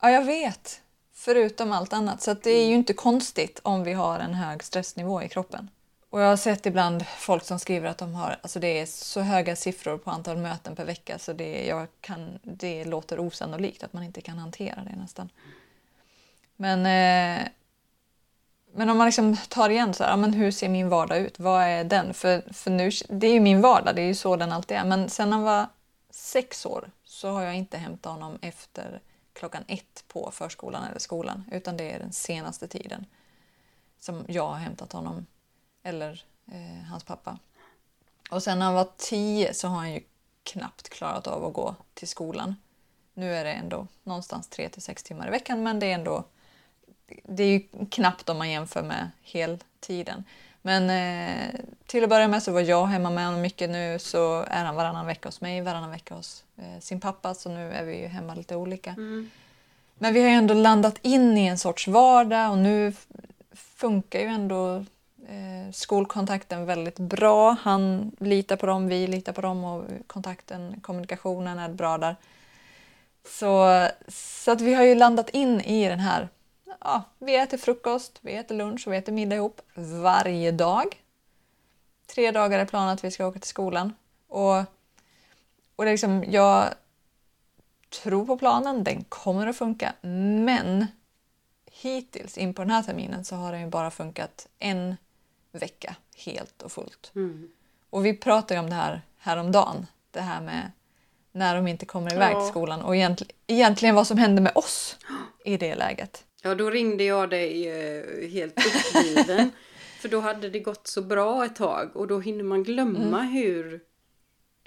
Ja, 0.00 0.10
jag 0.10 0.24
vet. 0.24 0.80
Förutom 1.14 1.72
allt 1.72 1.92
annat. 1.92 2.22
Så 2.22 2.34
det 2.34 2.50
är 2.50 2.66
ju 2.66 2.74
inte 2.74 2.92
konstigt 2.92 3.60
om 3.62 3.84
vi 3.84 3.92
har 3.92 4.18
en 4.18 4.34
hög 4.34 4.62
stressnivå 4.62 5.22
i 5.22 5.28
kroppen. 5.28 5.70
Och 6.10 6.20
jag 6.20 6.26
har 6.28 6.36
sett 6.36 6.66
ibland 6.66 7.06
folk 7.06 7.44
som 7.44 7.58
skriver 7.58 7.88
att 7.88 7.98
de 7.98 8.14
har, 8.14 8.38
alltså 8.42 8.60
det 8.60 8.80
är 8.80 8.86
så 8.86 9.20
höga 9.20 9.56
siffror 9.56 9.98
på 9.98 10.10
antal 10.10 10.36
möten 10.36 10.76
per 10.76 10.84
vecka 10.84 11.18
så 11.18 11.32
det, 11.32 11.66
jag 11.66 11.86
kan, 12.00 12.38
det 12.42 12.84
låter 12.84 13.20
osannolikt 13.20 13.82
att 13.82 13.92
man 13.92 14.02
inte 14.02 14.20
kan 14.20 14.38
hantera 14.38 14.84
det 14.84 14.96
nästan. 14.96 15.28
Men, 16.56 16.86
eh, 16.86 17.48
men 18.74 18.90
om 18.90 18.98
man 18.98 19.06
liksom 19.06 19.36
tar 19.48 19.70
igen 19.70 19.94
så 19.94 20.04
här, 20.04 20.10
ja, 20.10 20.16
men 20.16 20.32
hur 20.32 20.50
ser 20.50 20.68
min 20.68 20.88
vardag 20.88 21.18
ut? 21.18 21.38
Vad 21.38 21.62
är 21.62 21.84
den? 21.84 22.14
För, 22.14 22.52
för 22.52 22.70
nu, 22.70 22.90
det 23.08 23.26
är 23.26 23.32
ju 23.32 23.40
min 23.40 23.60
vardag, 23.60 23.96
det 23.96 24.02
är 24.02 24.06
ju 24.06 24.14
så 24.14 24.36
den 24.36 24.52
alltid 24.52 24.76
är. 24.76 24.84
Men 24.84 25.10
sen 25.10 25.32
han 25.32 25.42
var 25.42 25.66
sex 26.10 26.66
år 26.66 26.90
så 27.04 27.30
har 27.30 27.42
jag 27.42 27.54
inte 27.54 27.78
hämtat 27.78 28.12
honom 28.12 28.38
efter 28.42 29.00
klockan 29.32 29.64
ett 29.68 30.04
på 30.08 30.30
förskolan 30.32 30.84
eller 30.84 30.98
skolan 30.98 31.44
utan 31.52 31.76
det 31.76 31.90
är 31.90 31.98
den 31.98 32.12
senaste 32.12 32.68
tiden 32.68 33.06
som 33.98 34.24
jag 34.28 34.48
har 34.48 34.56
hämtat 34.56 34.92
honom 34.92 35.26
eller 35.82 36.24
eh, 36.46 36.84
hans 36.90 37.04
pappa. 37.04 37.38
Och 38.30 38.42
sen 38.42 38.58
när 38.58 38.66
han 38.66 38.74
var 38.74 38.88
tio 38.96 39.54
så 39.54 39.68
har 39.68 39.76
han 39.76 39.92
ju 39.92 40.00
knappt 40.42 40.88
klarat 40.88 41.26
av 41.26 41.44
att 41.44 41.52
gå 41.52 41.74
till 41.94 42.08
skolan. 42.08 42.56
Nu 43.14 43.34
är 43.34 43.44
det 43.44 43.52
ändå 43.52 43.86
någonstans 44.02 44.48
tre 44.48 44.68
till 44.68 44.82
sex 44.82 45.02
timmar 45.02 45.28
i 45.28 45.30
veckan 45.30 45.62
men 45.62 45.78
det 45.78 45.86
är 45.86 45.94
ändå 45.94 46.24
det 47.24 47.42
är 47.42 47.48
ju 47.48 47.60
knappt 47.90 48.28
om 48.28 48.38
man 48.38 48.50
jämför 48.50 48.82
med 48.82 49.10
heltiden. 49.22 50.24
Men 50.62 50.90
eh, 50.90 51.60
till 51.86 52.04
att 52.04 52.10
börja 52.10 52.28
med 52.28 52.42
så 52.42 52.52
var 52.52 52.60
jag 52.60 52.86
hemma 52.86 53.10
med 53.10 53.26
honom 53.26 53.40
mycket. 53.40 53.70
Nu 53.70 53.98
så 53.98 54.44
är 54.48 54.64
han 54.64 54.74
varannan 54.74 55.06
vecka 55.06 55.28
hos 55.28 55.40
mig, 55.40 55.60
varannan 55.60 55.90
vecka 55.90 56.14
hos 56.14 56.44
eh, 56.56 56.80
sin 56.80 57.00
pappa. 57.00 57.34
Så 57.34 57.48
nu 57.48 57.72
är 57.72 57.84
vi 57.84 58.00
ju 58.00 58.06
hemma 58.06 58.34
lite 58.34 58.56
olika. 58.56 58.90
Mm. 58.90 59.30
Men 59.98 60.14
vi 60.14 60.22
har 60.22 60.28
ju 60.28 60.34
ändå 60.34 60.54
landat 60.54 60.98
in 61.02 61.38
i 61.38 61.46
en 61.46 61.58
sorts 61.58 61.88
vardag 61.88 62.50
och 62.50 62.58
nu 62.58 62.92
funkar 63.54 64.20
ju 64.20 64.26
ändå 64.26 64.76
eh, 65.28 65.72
skolkontakten 65.72 66.66
väldigt 66.66 66.98
bra. 66.98 67.56
Han 67.60 68.12
litar 68.18 68.56
på 68.56 68.66
dem, 68.66 68.88
vi 68.88 69.06
litar 69.06 69.32
på 69.32 69.40
dem 69.40 69.64
och 69.64 69.84
kontakten, 70.06 70.80
kommunikationen 70.80 71.58
är 71.58 71.68
bra 71.68 71.98
där. 71.98 72.16
Så, 73.28 73.88
så 74.08 74.50
att 74.50 74.60
vi 74.60 74.74
har 74.74 74.84
ju 74.84 74.94
landat 74.94 75.30
in 75.30 75.60
i 75.60 75.88
den 75.88 76.00
här, 76.00 76.28
ja, 76.84 77.02
vi 77.18 77.36
äter 77.36 77.58
frukost, 77.58 78.18
vi 78.20 78.32
äter 78.32 78.54
lunch 78.54 78.86
och 78.86 78.92
vi 78.92 78.96
äter 78.96 79.12
middag 79.12 79.36
ihop 79.36 79.60
varje 79.74 80.52
dag. 80.52 81.02
Tre 82.06 82.30
dagar 82.30 82.58
är 82.58 82.64
planen 82.64 82.88
att 82.88 83.04
vi 83.04 83.10
ska 83.10 83.26
åka 83.26 83.38
till 83.38 83.48
skolan. 83.48 83.94
Och, 84.28 84.58
och 85.76 85.84
det 85.84 85.90
är 85.90 85.92
liksom, 85.92 86.24
jag 86.28 86.74
tror 88.02 88.26
på 88.26 88.38
planen, 88.38 88.84
den 88.84 89.04
kommer 89.04 89.46
att 89.46 89.56
funka. 89.56 89.92
Men 90.00 90.86
hittills 91.70 92.38
in 92.38 92.54
på 92.54 92.62
den 92.62 92.70
här 92.70 92.82
terminen 92.82 93.24
så 93.24 93.36
har 93.36 93.52
den 93.52 93.60
ju 93.60 93.66
bara 93.66 93.90
funkat 93.90 94.48
en 94.58 94.96
vecka 95.52 95.96
helt 96.16 96.62
och 96.62 96.72
fullt. 96.72 97.12
Mm. 97.14 97.48
Och 97.90 98.06
vi 98.06 98.16
pratade 98.16 98.60
om 98.60 98.70
det 98.70 98.76
här 98.76 99.02
häromdagen. 99.18 99.86
Det 100.10 100.20
här 100.20 100.40
med 100.40 100.70
när 101.32 101.56
de 101.56 101.66
inte 101.66 101.86
kommer 101.86 102.14
iväg 102.14 102.36
till 102.36 102.48
skolan 102.48 102.82
och 102.82 102.96
egent, 102.96 103.22
egentligen 103.46 103.94
vad 103.94 104.06
som 104.06 104.18
hände 104.18 104.40
med 104.40 104.52
oss 104.54 104.96
i 105.44 105.56
det 105.56 105.74
läget. 105.74 106.24
Ja, 106.42 106.54
då 106.54 106.70
ringde 106.70 107.04
jag 107.04 107.30
dig 107.30 107.68
eh, 107.68 108.28
helt 108.28 108.54
uppgiven. 108.66 109.50
för 110.00 110.08
då 110.08 110.20
hade 110.20 110.48
det 110.50 110.60
gått 110.60 110.86
så 110.86 111.02
bra 111.02 111.44
ett 111.44 111.56
tag 111.56 111.96
och 111.96 112.06
då 112.06 112.20
hinner 112.20 112.44
man 112.44 112.62
glömma 112.62 113.18
Mm. 113.20 113.28
hur, 113.32 113.80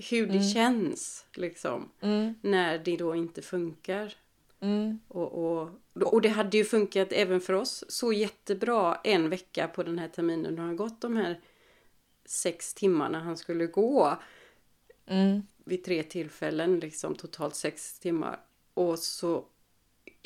hur 0.10 0.28
det 0.28 0.42
känns 0.44 1.26
liksom. 1.34 1.92
Mm, 2.02 2.36
När 2.42 2.78
det 2.78 2.98
då 2.98 3.16
inte 3.16 3.42
funkar. 3.42 4.14
mm, 4.60 5.00
Och, 5.08 5.32
och, 5.58 5.70
och 5.94 6.22
det 6.22 6.30
hade 6.30 6.58
ju 6.58 6.64
funkat 6.66 7.08
även 7.12 7.42
för 7.42 7.54
oss 7.54 7.84
så 7.88 8.14
jättebra 8.14 9.00
en 9.04 9.30
vecka 9.30 9.68
på 9.68 9.84
den 9.84 10.00
här 10.00 10.08
terminen. 10.08 10.56
Då 10.56 10.62
har 10.64 10.74
gått 10.74 11.02
de 11.02 11.18
här 11.18 11.40
sex 12.26 12.74
timmarna 12.74 13.20
han 13.20 13.38
skulle 13.38 13.66
gå 13.68 14.18
mm, 15.06 15.42
vid 15.66 15.84
tre 15.84 16.04
tillfällen, 16.04 16.80
liksom 16.80 17.16
totalt 17.16 17.56
sex 17.56 18.00
timmar. 18.00 18.40
Och 18.74 19.00
så 19.00 19.46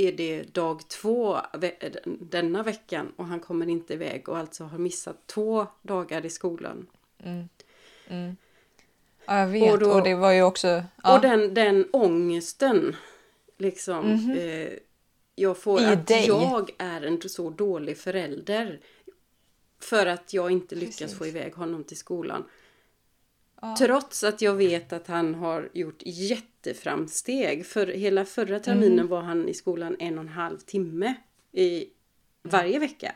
är 0.02 0.12
det 0.12 0.44
dag 0.54 0.88
två 0.90 1.38
denna 2.20 2.64
veckan 2.64 3.12
och 3.16 3.26
han 3.26 3.40
kommer 3.40 3.70
inte 3.70 3.94
iväg 3.94 4.30
och 4.30 4.38
alltså 4.38 4.64
har 4.64 4.78
missat 4.78 5.28
två 5.28 5.68
dagar 5.82 6.26
i 6.26 6.30
skolan. 6.30 6.88
mm, 7.24 7.50
mm. 8.08 8.36
Ja, 9.26 9.40
jag 9.40 9.48
vet. 9.48 9.64
Och 9.68 9.74
Och, 9.74 9.80
då- 9.80 10.02
det 10.02 10.16
var 10.16 10.32
ju 10.32 10.44
också... 10.44 10.84
Ja, 11.04 11.16
Och 11.16 11.22
den, 11.22 11.54
den 11.54 11.86
ångesten, 11.94 12.96
liksom. 13.58 14.06
Mhm. 14.14 14.32
Eh, 14.38 14.70
jag 15.36 15.58
får 15.58 15.82
I 15.82 15.86
att 15.86 16.08
dig. 16.08 16.28
jag 16.28 16.70
är 16.78 17.02
en 17.02 17.30
så 17.30 17.50
dålig 17.50 17.98
förälder. 17.98 18.80
För 19.82 20.06
att 20.06 20.34
jag 20.34 20.52
inte 20.52 20.76
lyckas 20.76 20.98
Precis. 21.00 21.18
få 21.18 21.26
iväg 21.28 21.54
honom 21.54 21.84
till 21.84 21.98
skolan. 21.98 22.44
ja, 23.62 23.76
Trots 23.80 24.24
att 24.24 24.42
jag 24.42 24.54
vet 24.54 24.94
att 24.94 25.08
han 25.08 25.36
har 25.36 25.70
gjort 25.74 26.02
jätteframsteg. 26.60 27.66
För 27.66 27.88
hela 27.88 28.26
förra 28.26 28.60
terminen 28.60 29.08
var 29.08 29.22
han 29.22 29.50
i 29.50 29.54
skolan 29.54 29.96
en 30.00 30.18
och 30.18 30.24
en 30.24 30.30
halv 30.30 30.58
timme 30.58 31.16
i 31.52 31.86
varje 32.44 32.80
vecka. 32.80 33.16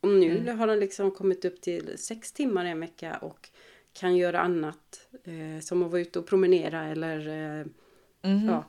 Och 0.00 0.08
nu 0.08 0.52
har 0.52 0.68
han 0.68 0.80
liksom 0.80 1.10
kommit 1.10 1.44
upp 1.44 1.60
till 1.60 1.98
sex 1.98 2.32
timmar 2.32 2.64
en 2.64 2.80
vecka 2.80 3.16
och 3.16 3.48
kan 3.92 4.16
göra 4.16 4.40
annat. 4.40 5.08
Eh, 5.24 5.60
som 5.60 5.82
att 5.82 5.90
vara 5.90 6.00
ute 6.00 6.18
och 6.18 6.26
promenera 6.26 6.84
eller 6.88 7.28
eh, 7.28 7.66
mhm, 8.30 8.48
ja. 8.48 8.64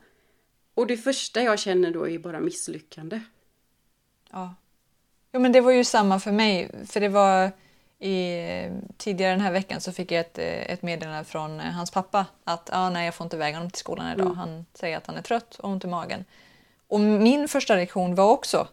Och 0.73 0.87
det 0.87 0.97
första 0.97 1.41
jag 1.41 1.59
känner 1.59 1.91
då 1.91 2.07
är 2.07 2.19
bara 2.19 2.39
misslyckande. 2.39 3.21
ja. 4.31 4.55
Jo, 5.31 5.39
men 5.39 5.51
det 5.51 5.61
var 5.61 5.71
ju 5.71 5.83
samma 5.83 6.19
för 6.19 6.31
mig. 6.31 6.71
För 6.85 6.99
det 6.99 7.09
var 7.09 7.51
i, 7.99 8.69
tidigare 8.97 9.31
den 9.31 9.41
här 9.41 9.51
veckan 9.51 9.81
så 9.81 9.91
fick 9.91 10.11
jag 10.11 10.19
ett, 10.19 10.37
eh, 10.37 10.71
ett 10.71 10.81
meddelande 10.81 11.23
från 11.23 11.59
eh, 11.59 11.65
hans 11.65 11.91
pappa 11.91 12.25
att 12.43 12.69
ah, 12.73 12.89
nej, 12.89 13.05
jag 13.05 13.15
får 13.15 13.25
inte 13.25 13.35
iväg 13.35 13.53
honom 13.53 13.69
till 13.69 13.79
skolan 13.79 14.11
idag. 14.13 14.25
Mm. 14.25 14.37
Han 14.37 14.65
säger 14.73 14.97
att 14.97 15.07
han 15.07 15.17
är 15.17 15.21
trött 15.21 15.55
och 15.59 15.69
ont 15.69 15.83
i 15.83 15.87
magen. 15.87 16.25
Och 16.87 16.99
min 16.99 17.47
första 17.47 17.77
reaktion 17.77 18.15
var 18.15 18.31
också 18.31 18.67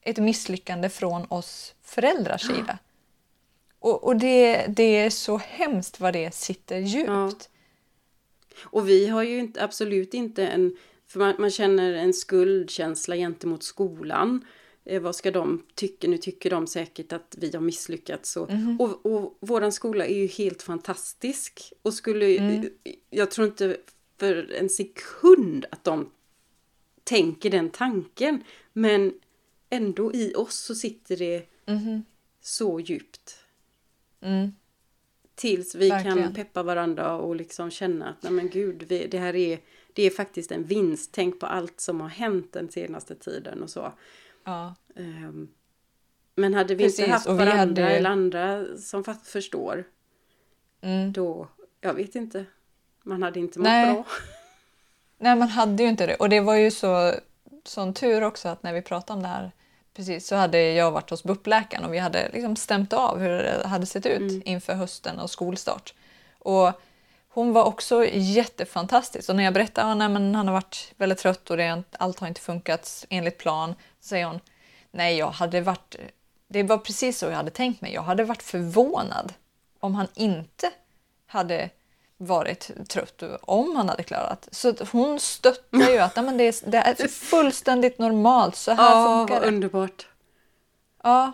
ett 0.00 0.18
misslyckande 0.18 0.88
från 0.88 1.26
oss 1.28 1.74
föräldrars 1.82 2.46
sida. 2.46 2.78
Och, 3.78 4.04
och 4.04 4.16
det, 4.16 4.66
det 4.68 4.96
är 4.96 5.10
så 5.10 5.36
hemskt 5.38 6.00
vad 6.00 6.12
det 6.12 6.34
sitter 6.34 6.78
djupt. 6.78 7.08
Ja. 7.08 7.30
Och 8.62 8.88
vi 8.88 9.06
har 9.06 9.22
ju 9.22 9.38
inte, 9.38 9.64
absolut 9.64 10.14
inte 10.14 10.46
en... 10.46 10.76
För 11.06 11.18
man, 11.18 11.34
man 11.38 11.50
känner 11.50 11.94
en 11.94 12.14
skuldkänsla 12.14 13.16
gentemot 13.16 13.62
skolan. 13.62 14.44
Eh, 14.84 15.02
vad 15.02 15.16
ska 15.16 15.30
de 15.30 15.62
tycka? 15.74 16.08
Nu 16.08 16.18
tycker 16.18 16.50
de 16.50 16.66
säkert 16.66 17.12
att 17.12 17.34
vi 17.38 17.50
har 17.52 17.60
misslyckats. 17.60 18.36
Och, 18.36 18.50
och, 18.78 19.06
och 19.06 19.36
våran 19.40 19.72
skola 19.72 20.06
är 20.06 20.16
ju 20.16 20.26
helt 20.26 20.62
fantastisk. 20.62 21.72
Och 21.82 21.94
skulle... 21.94 22.26
Jag 23.10 23.30
tror 23.30 23.46
inte 23.46 23.76
för 24.18 24.52
en 24.52 24.68
sekund 24.68 25.66
att 25.70 25.84
de 25.84 26.10
tänker 27.04 27.50
den 27.50 27.70
tanken. 27.70 28.44
Men 28.72 29.12
ändå 29.70 30.14
i 30.14 30.34
oss 30.34 30.56
så 30.56 30.74
sitter 30.74 31.16
det 31.16 31.48
Mhm. 31.66 32.02
så 32.40 32.80
djupt. 32.80 33.36
Mm. 34.20 34.52
Tills 35.34 35.74
vi 35.74 35.90
kan 35.90 36.02
Verkligen. 36.04 36.34
peppa 36.34 36.62
varandra 36.62 37.16
och 37.16 37.36
liksom 37.36 37.70
känna 37.70 38.08
att 38.08 38.22
nej 38.22 38.32
men 38.32 38.48
gud, 38.48 38.82
vi, 38.88 39.06
det 39.06 39.18
här 39.18 39.34
är, 39.36 39.60
det 39.92 40.02
är 40.02 40.10
faktiskt 40.10 40.52
en 40.52 40.64
vinst. 40.64 41.10
Tänk 41.12 41.40
på 41.40 41.46
allt 41.46 41.80
som 41.80 42.00
har 42.00 42.08
hänt 42.08 42.52
den 42.52 42.68
senaste 42.68 43.14
tiden 43.14 43.62
och 43.62 43.70
så. 43.70 43.92
Ja. 44.44 44.74
Ehm, 44.96 45.48
men 46.34 46.54
hade 46.54 46.74
vi 46.74 46.84
Precis, 46.84 46.98
inte 47.00 47.10
haft 47.12 47.26
varandra 47.26 47.52
hade- 47.56 47.90
eller 47.90 48.10
andra 48.10 48.64
som 48.78 49.04
förstår, 49.24 49.84
Mm. 50.80 51.12
då, 51.12 51.48
jag 51.80 51.94
vet 51.94 52.14
inte, 52.14 52.44
man 53.02 53.22
hade 53.22 53.40
inte 53.40 53.58
mått 53.58 53.64
Nej. 53.68 53.92
bra. 53.94 54.04
Nej, 55.18 55.36
man 55.36 55.48
hade 55.48 55.82
ju 55.82 55.88
inte 55.88 56.06
det. 56.06 56.14
Och 56.14 56.28
det 56.28 56.40
var 56.40 56.54
ju 56.54 56.70
så 56.70 57.12
sån 57.64 57.94
tur 57.94 58.22
också 58.22 58.48
att 58.48 58.62
när 58.62 58.72
vi 58.72 58.82
pratade 58.82 59.16
om 59.16 59.22
det 59.22 59.28
här 59.28 59.52
precis 59.94 60.26
så 60.26 60.36
hade 60.36 60.72
jag 60.72 60.90
varit 60.90 61.10
hos 61.10 61.24
BUP-läkaren 61.24 61.84
och 61.84 61.94
vi 61.94 61.98
hade 61.98 62.30
liksom 62.32 62.56
stämt 62.56 62.92
av 62.92 63.18
hur 63.18 63.28
det 63.28 63.66
hade 63.66 63.86
sett 63.86 64.06
ut 64.06 64.20
Mm. 64.20 64.42
inför 64.44 64.74
hösten 64.74 65.18
och 65.18 65.30
skolstart. 65.30 65.94
Och 66.38 66.72
hon 67.34 67.52
var 67.52 67.64
också 67.64 68.04
jättefantastisk 68.12 69.28
och 69.28 69.36
när 69.36 69.44
jag 69.44 69.54
berättade 69.54 69.92
att 69.92 70.10
han 70.10 70.34
har 70.34 70.52
varit 70.52 70.92
väldigt 70.96 71.18
trött 71.18 71.50
och 71.50 71.56
det, 71.56 71.82
allt 71.98 72.20
har 72.20 72.28
inte 72.28 72.40
funkat 72.40 73.06
enligt 73.10 73.38
plan 73.38 73.74
så 74.00 74.08
säger 74.08 74.26
hon 74.26 74.40
nej 74.90 75.16
jag 75.16 75.30
hade 75.30 75.60
varit 75.60 75.96
det 76.48 76.62
var 76.62 76.78
precis 76.78 77.18
så 77.18 77.26
jag 77.26 77.32
hade 77.32 77.50
tänkt 77.50 77.80
mig. 77.80 77.94
Jag 77.94 78.02
hade 78.02 78.24
varit 78.24 78.42
förvånad 78.42 79.32
om 79.80 79.94
han 79.94 80.06
inte 80.14 80.70
hade 81.26 81.70
varit 82.16 82.70
trött 82.88 83.22
om 83.42 83.76
han 83.76 83.88
hade 83.88 84.02
klarat. 84.02 84.48
Så 84.52 84.74
hon 84.92 85.20
stöttar 85.20 85.90
ju 85.90 85.98
att 85.98 86.16
"Nej, 86.16 86.24
men 86.24 86.36
det, 86.36 86.44
är, 86.44 86.70
det 86.70 86.78
är 86.78 87.08
fullständigt 87.30 87.98
normalt, 87.98 88.56
så 88.56 88.72
här 88.72 88.90
Ja, 88.94 89.18
funkar 89.18 89.40
det. 89.40 89.46
underbart. 89.48 90.06
Ja, 91.02 91.32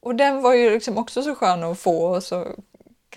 och 0.00 0.14
den 0.14 0.42
var 0.42 0.54
ju 0.54 0.70
liksom 0.70 0.98
också 0.98 1.22
så 1.22 1.34
skön 1.34 1.64
att 1.64 1.78
få 1.78 2.02
och 2.06 2.22
så 2.22 2.46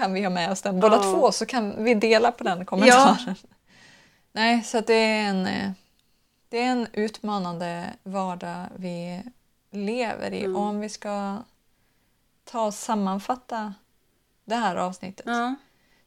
kan 0.02 0.14
vi 0.14 0.24
ha 0.24 0.30
med 0.30 0.52
oss 0.52 0.62
den 0.62 0.80
båda 0.80 0.96
Ja. 0.96 1.02
två 1.02 1.32
så 1.32 1.46
kan 1.46 1.84
vi 1.84 1.94
dela 1.94 2.32
på 2.32 2.44
den 2.44 2.66
kommentaren. 2.66 3.36
Nej, 4.32 4.64
så 4.64 4.82
det 4.82 4.94
är 4.94 5.30
en 5.30 5.46
eh, 5.48 5.72
det 6.50 6.58
är 6.60 6.66
en 6.72 6.88
utmanande 6.94 7.94
vardag 8.04 8.66
vi 8.76 9.24
lever 9.72 10.34
i. 10.34 10.44
Mm. 10.44 10.56
Och 10.56 10.62
om 10.62 10.80
vi 10.80 10.90
ska 10.90 11.38
ta 12.44 12.66
och 12.66 12.74
sammanfatta 12.74 13.74
det 14.46 14.56
här 14.56 14.76
avsnittet 14.76 15.26
Ja. 15.26 15.56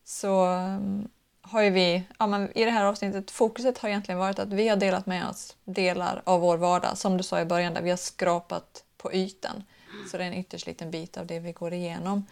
så 0.05 0.47
um, 0.47 1.09
har 1.43 1.63
ju 1.63 1.71
vi, 1.71 2.03
ja, 2.19 2.27
men 2.27 2.59
i 2.59 2.65
det 2.65 2.71
här 2.71 2.85
avsnittet, 2.85 3.31
fokuset 3.31 3.79
har 3.79 3.89
egentligen 3.89 4.19
varit 4.19 4.39
att 4.39 4.49
vi 4.53 4.69
har 4.69 4.77
delat 4.77 5.07
med 5.07 5.29
oss 5.29 5.57
delar 5.65 6.23
av 6.25 6.41
vår 6.41 6.57
vardag, 6.57 6.99
som 6.99 7.17
du 7.17 7.23
sa 7.23 7.41
i 7.41 7.45
början, 7.45 7.75
där 7.75 7.83
vi 7.83 7.91
har 7.91 7.97
skrapat 7.97 8.85
på 8.97 9.13
ytan. 9.13 9.65
Så 10.11 10.17
det 10.17 10.25
är 10.25 10.29
en 10.29 10.35
ytterst 10.35 10.67
liten 10.67 10.91
bit 10.91 11.17
av 11.17 11.27
det 11.27 11.39
vi 11.39 11.53
går 11.53 11.73
igenom. 11.73 12.27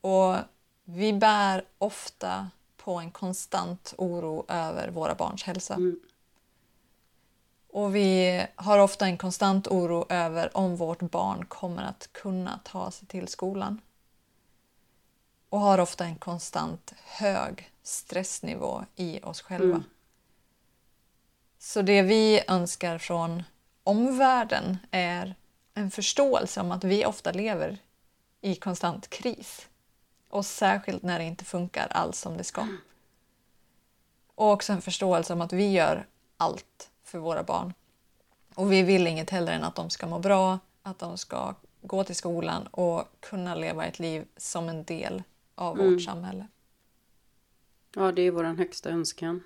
Och 0.00 0.36
vi 0.90 1.12
bär 1.12 1.64
ofta 1.78 2.50
på 2.76 2.94
en 2.94 3.10
konstant 3.10 3.94
oro 3.98 4.44
över 4.48 4.88
våra 4.88 5.14
barns 5.14 5.42
hälsa. 5.42 5.74
Mm. 5.74 6.00
Och 7.68 7.94
vi 7.94 8.42
har 8.54 8.78
ofta 8.78 9.06
en 9.06 9.18
konstant 9.18 9.68
oro 9.68 10.06
över 10.08 10.56
om 10.56 10.76
vårt 10.76 11.00
barn 11.00 11.44
kommer 11.44 11.82
att 11.82 12.08
kunna 12.12 12.60
ta 12.64 12.90
sig 12.90 13.08
till 13.08 13.28
skolan. 13.28 13.80
Och 15.48 15.60
har 15.60 15.78
ofta 15.78 16.04
en 16.04 16.16
konstant 16.16 16.94
hög 17.04 17.70
stressnivå 17.82 18.84
i 18.96 19.20
oss 19.22 19.40
själva. 19.40 19.76
Mm. 19.76 19.84
Så 21.58 21.82
det 21.82 22.02
vi 22.02 22.44
önskar 22.48 22.98
från 22.98 23.42
omvärlden 23.82 24.78
är 24.90 25.34
en 25.74 25.90
förståelse 25.90 26.60
om 26.60 26.72
att 26.72 26.84
vi 26.84 27.06
ofta 27.06 27.32
lever 27.32 27.78
i 28.40 28.54
konstant 28.54 29.10
kris. 29.10 29.68
Och 30.28 30.46
särskilt 30.46 31.02
när 31.02 31.18
det 31.18 31.24
inte 31.24 31.44
funkar 31.44 31.86
alls 31.90 32.18
som 32.20 32.36
det 32.36 32.44
ska. 32.44 32.66
Och 34.34 34.50
också 34.52 34.72
en 34.72 34.82
förståelse 34.82 35.32
om 35.32 35.40
att 35.40 35.52
vi 35.52 35.72
gör 35.72 36.06
allt 36.36 36.90
för 37.04 37.18
våra 37.18 37.42
barn. 37.42 37.74
Och 38.54 38.72
vi 38.72 38.82
vill 38.82 39.06
inget 39.06 39.30
hellre 39.30 39.52
än 39.54 39.64
att 39.64 39.74
de 39.76 39.90
ska 39.90 40.06
må 40.06 40.18
bra, 40.18 40.58
att 40.82 40.98
de 40.98 41.18
ska 41.18 41.54
gå 41.82 42.04
till 42.04 42.16
skolan 42.16 42.66
och 42.66 43.04
kunna 43.20 43.54
leva 43.54 43.86
ett 43.86 43.98
liv 43.98 44.26
som 44.36 44.68
en 44.68 44.84
del 44.84 45.22
av 45.54 45.80
Mm. 45.80 45.92
vårt 45.92 46.02
samhälle. 46.02 46.46
ja, 47.94 48.12
det 48.12 48.22
är 48.22 48.30
vår 48.30 48.44
högsta 48.44 48.90
önskan. 48.90 49.42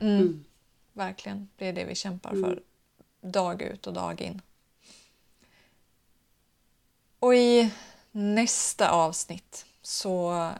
Mm. 0.00 0.44
Verkligen, 0.92 1.48
det 1.56 1.66
är 1.66 1.72
det 1.72 1.84
vi 1.84 1.94
kämpar 1.94 2.30
Mm. 2.30 2.42
för 2.44 2.62
dag 3.20 3.62
ut 3.62 3.86
och 3.86 3.92
dag 3.92 4.20
in. 4.20 4.42
Och 7.18 7.34
i 7.34 7.70
nästa 8.12 8.90
avsnitt 8.90 9.66
så 9.82 10.50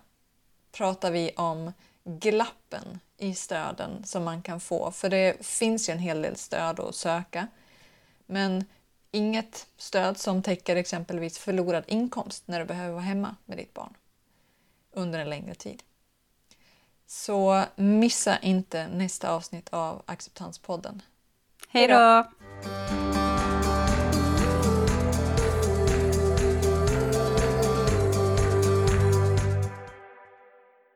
pratar 0.72 1.10
vi 1.10 1.30
om 1.36 1.72
glappen 2.04 3.00
i 3.16 3.34
stöden 3.34 4.04
som 4.04 4.24
man 4.24 4.42
kan 4.42 4.60
få. 4.60 4.90
För 4.90 5.08
det 5.08 5.46
finns 5.46 5.88
ju 5.88 5.92
en 5.92 5.98
hel 5.98 6.22
del 6.22 6.36
stöd 6.36 6.80
att 6.80 6.94
söka. 6.94 7.46
Men 8.26 8.64
inget 9.10 9.66
stöd 9.76 10.18
som 10.18 10.42
täcker 10.42 10.76
exempelvis 10.76 11.38
förlorad 11.38 11.84
inkomst 11.86 12.42
när 12.46 12.58
du 12.58 12.64
behöver 12.64 12.92
vara 12.92 13.02
hemma 13.02 13.36
med 13.44 13.58
ditt 13.58 13.74
barn 13.74 13.94
under 14.92 15.18
en 15.18 15.30
längre 15.30 15.54
tid. 15.54 15.82
Så 17.06 17.64
missa 17.76 18.38
inte 18.38 18.88
nästa 18.88 19.30
avsnitt 19.30 19.68
av 19.68 20.02
Acceptanspodden. 20.06 21.02
Hej 21.68 21.88
då! 21.88 22.24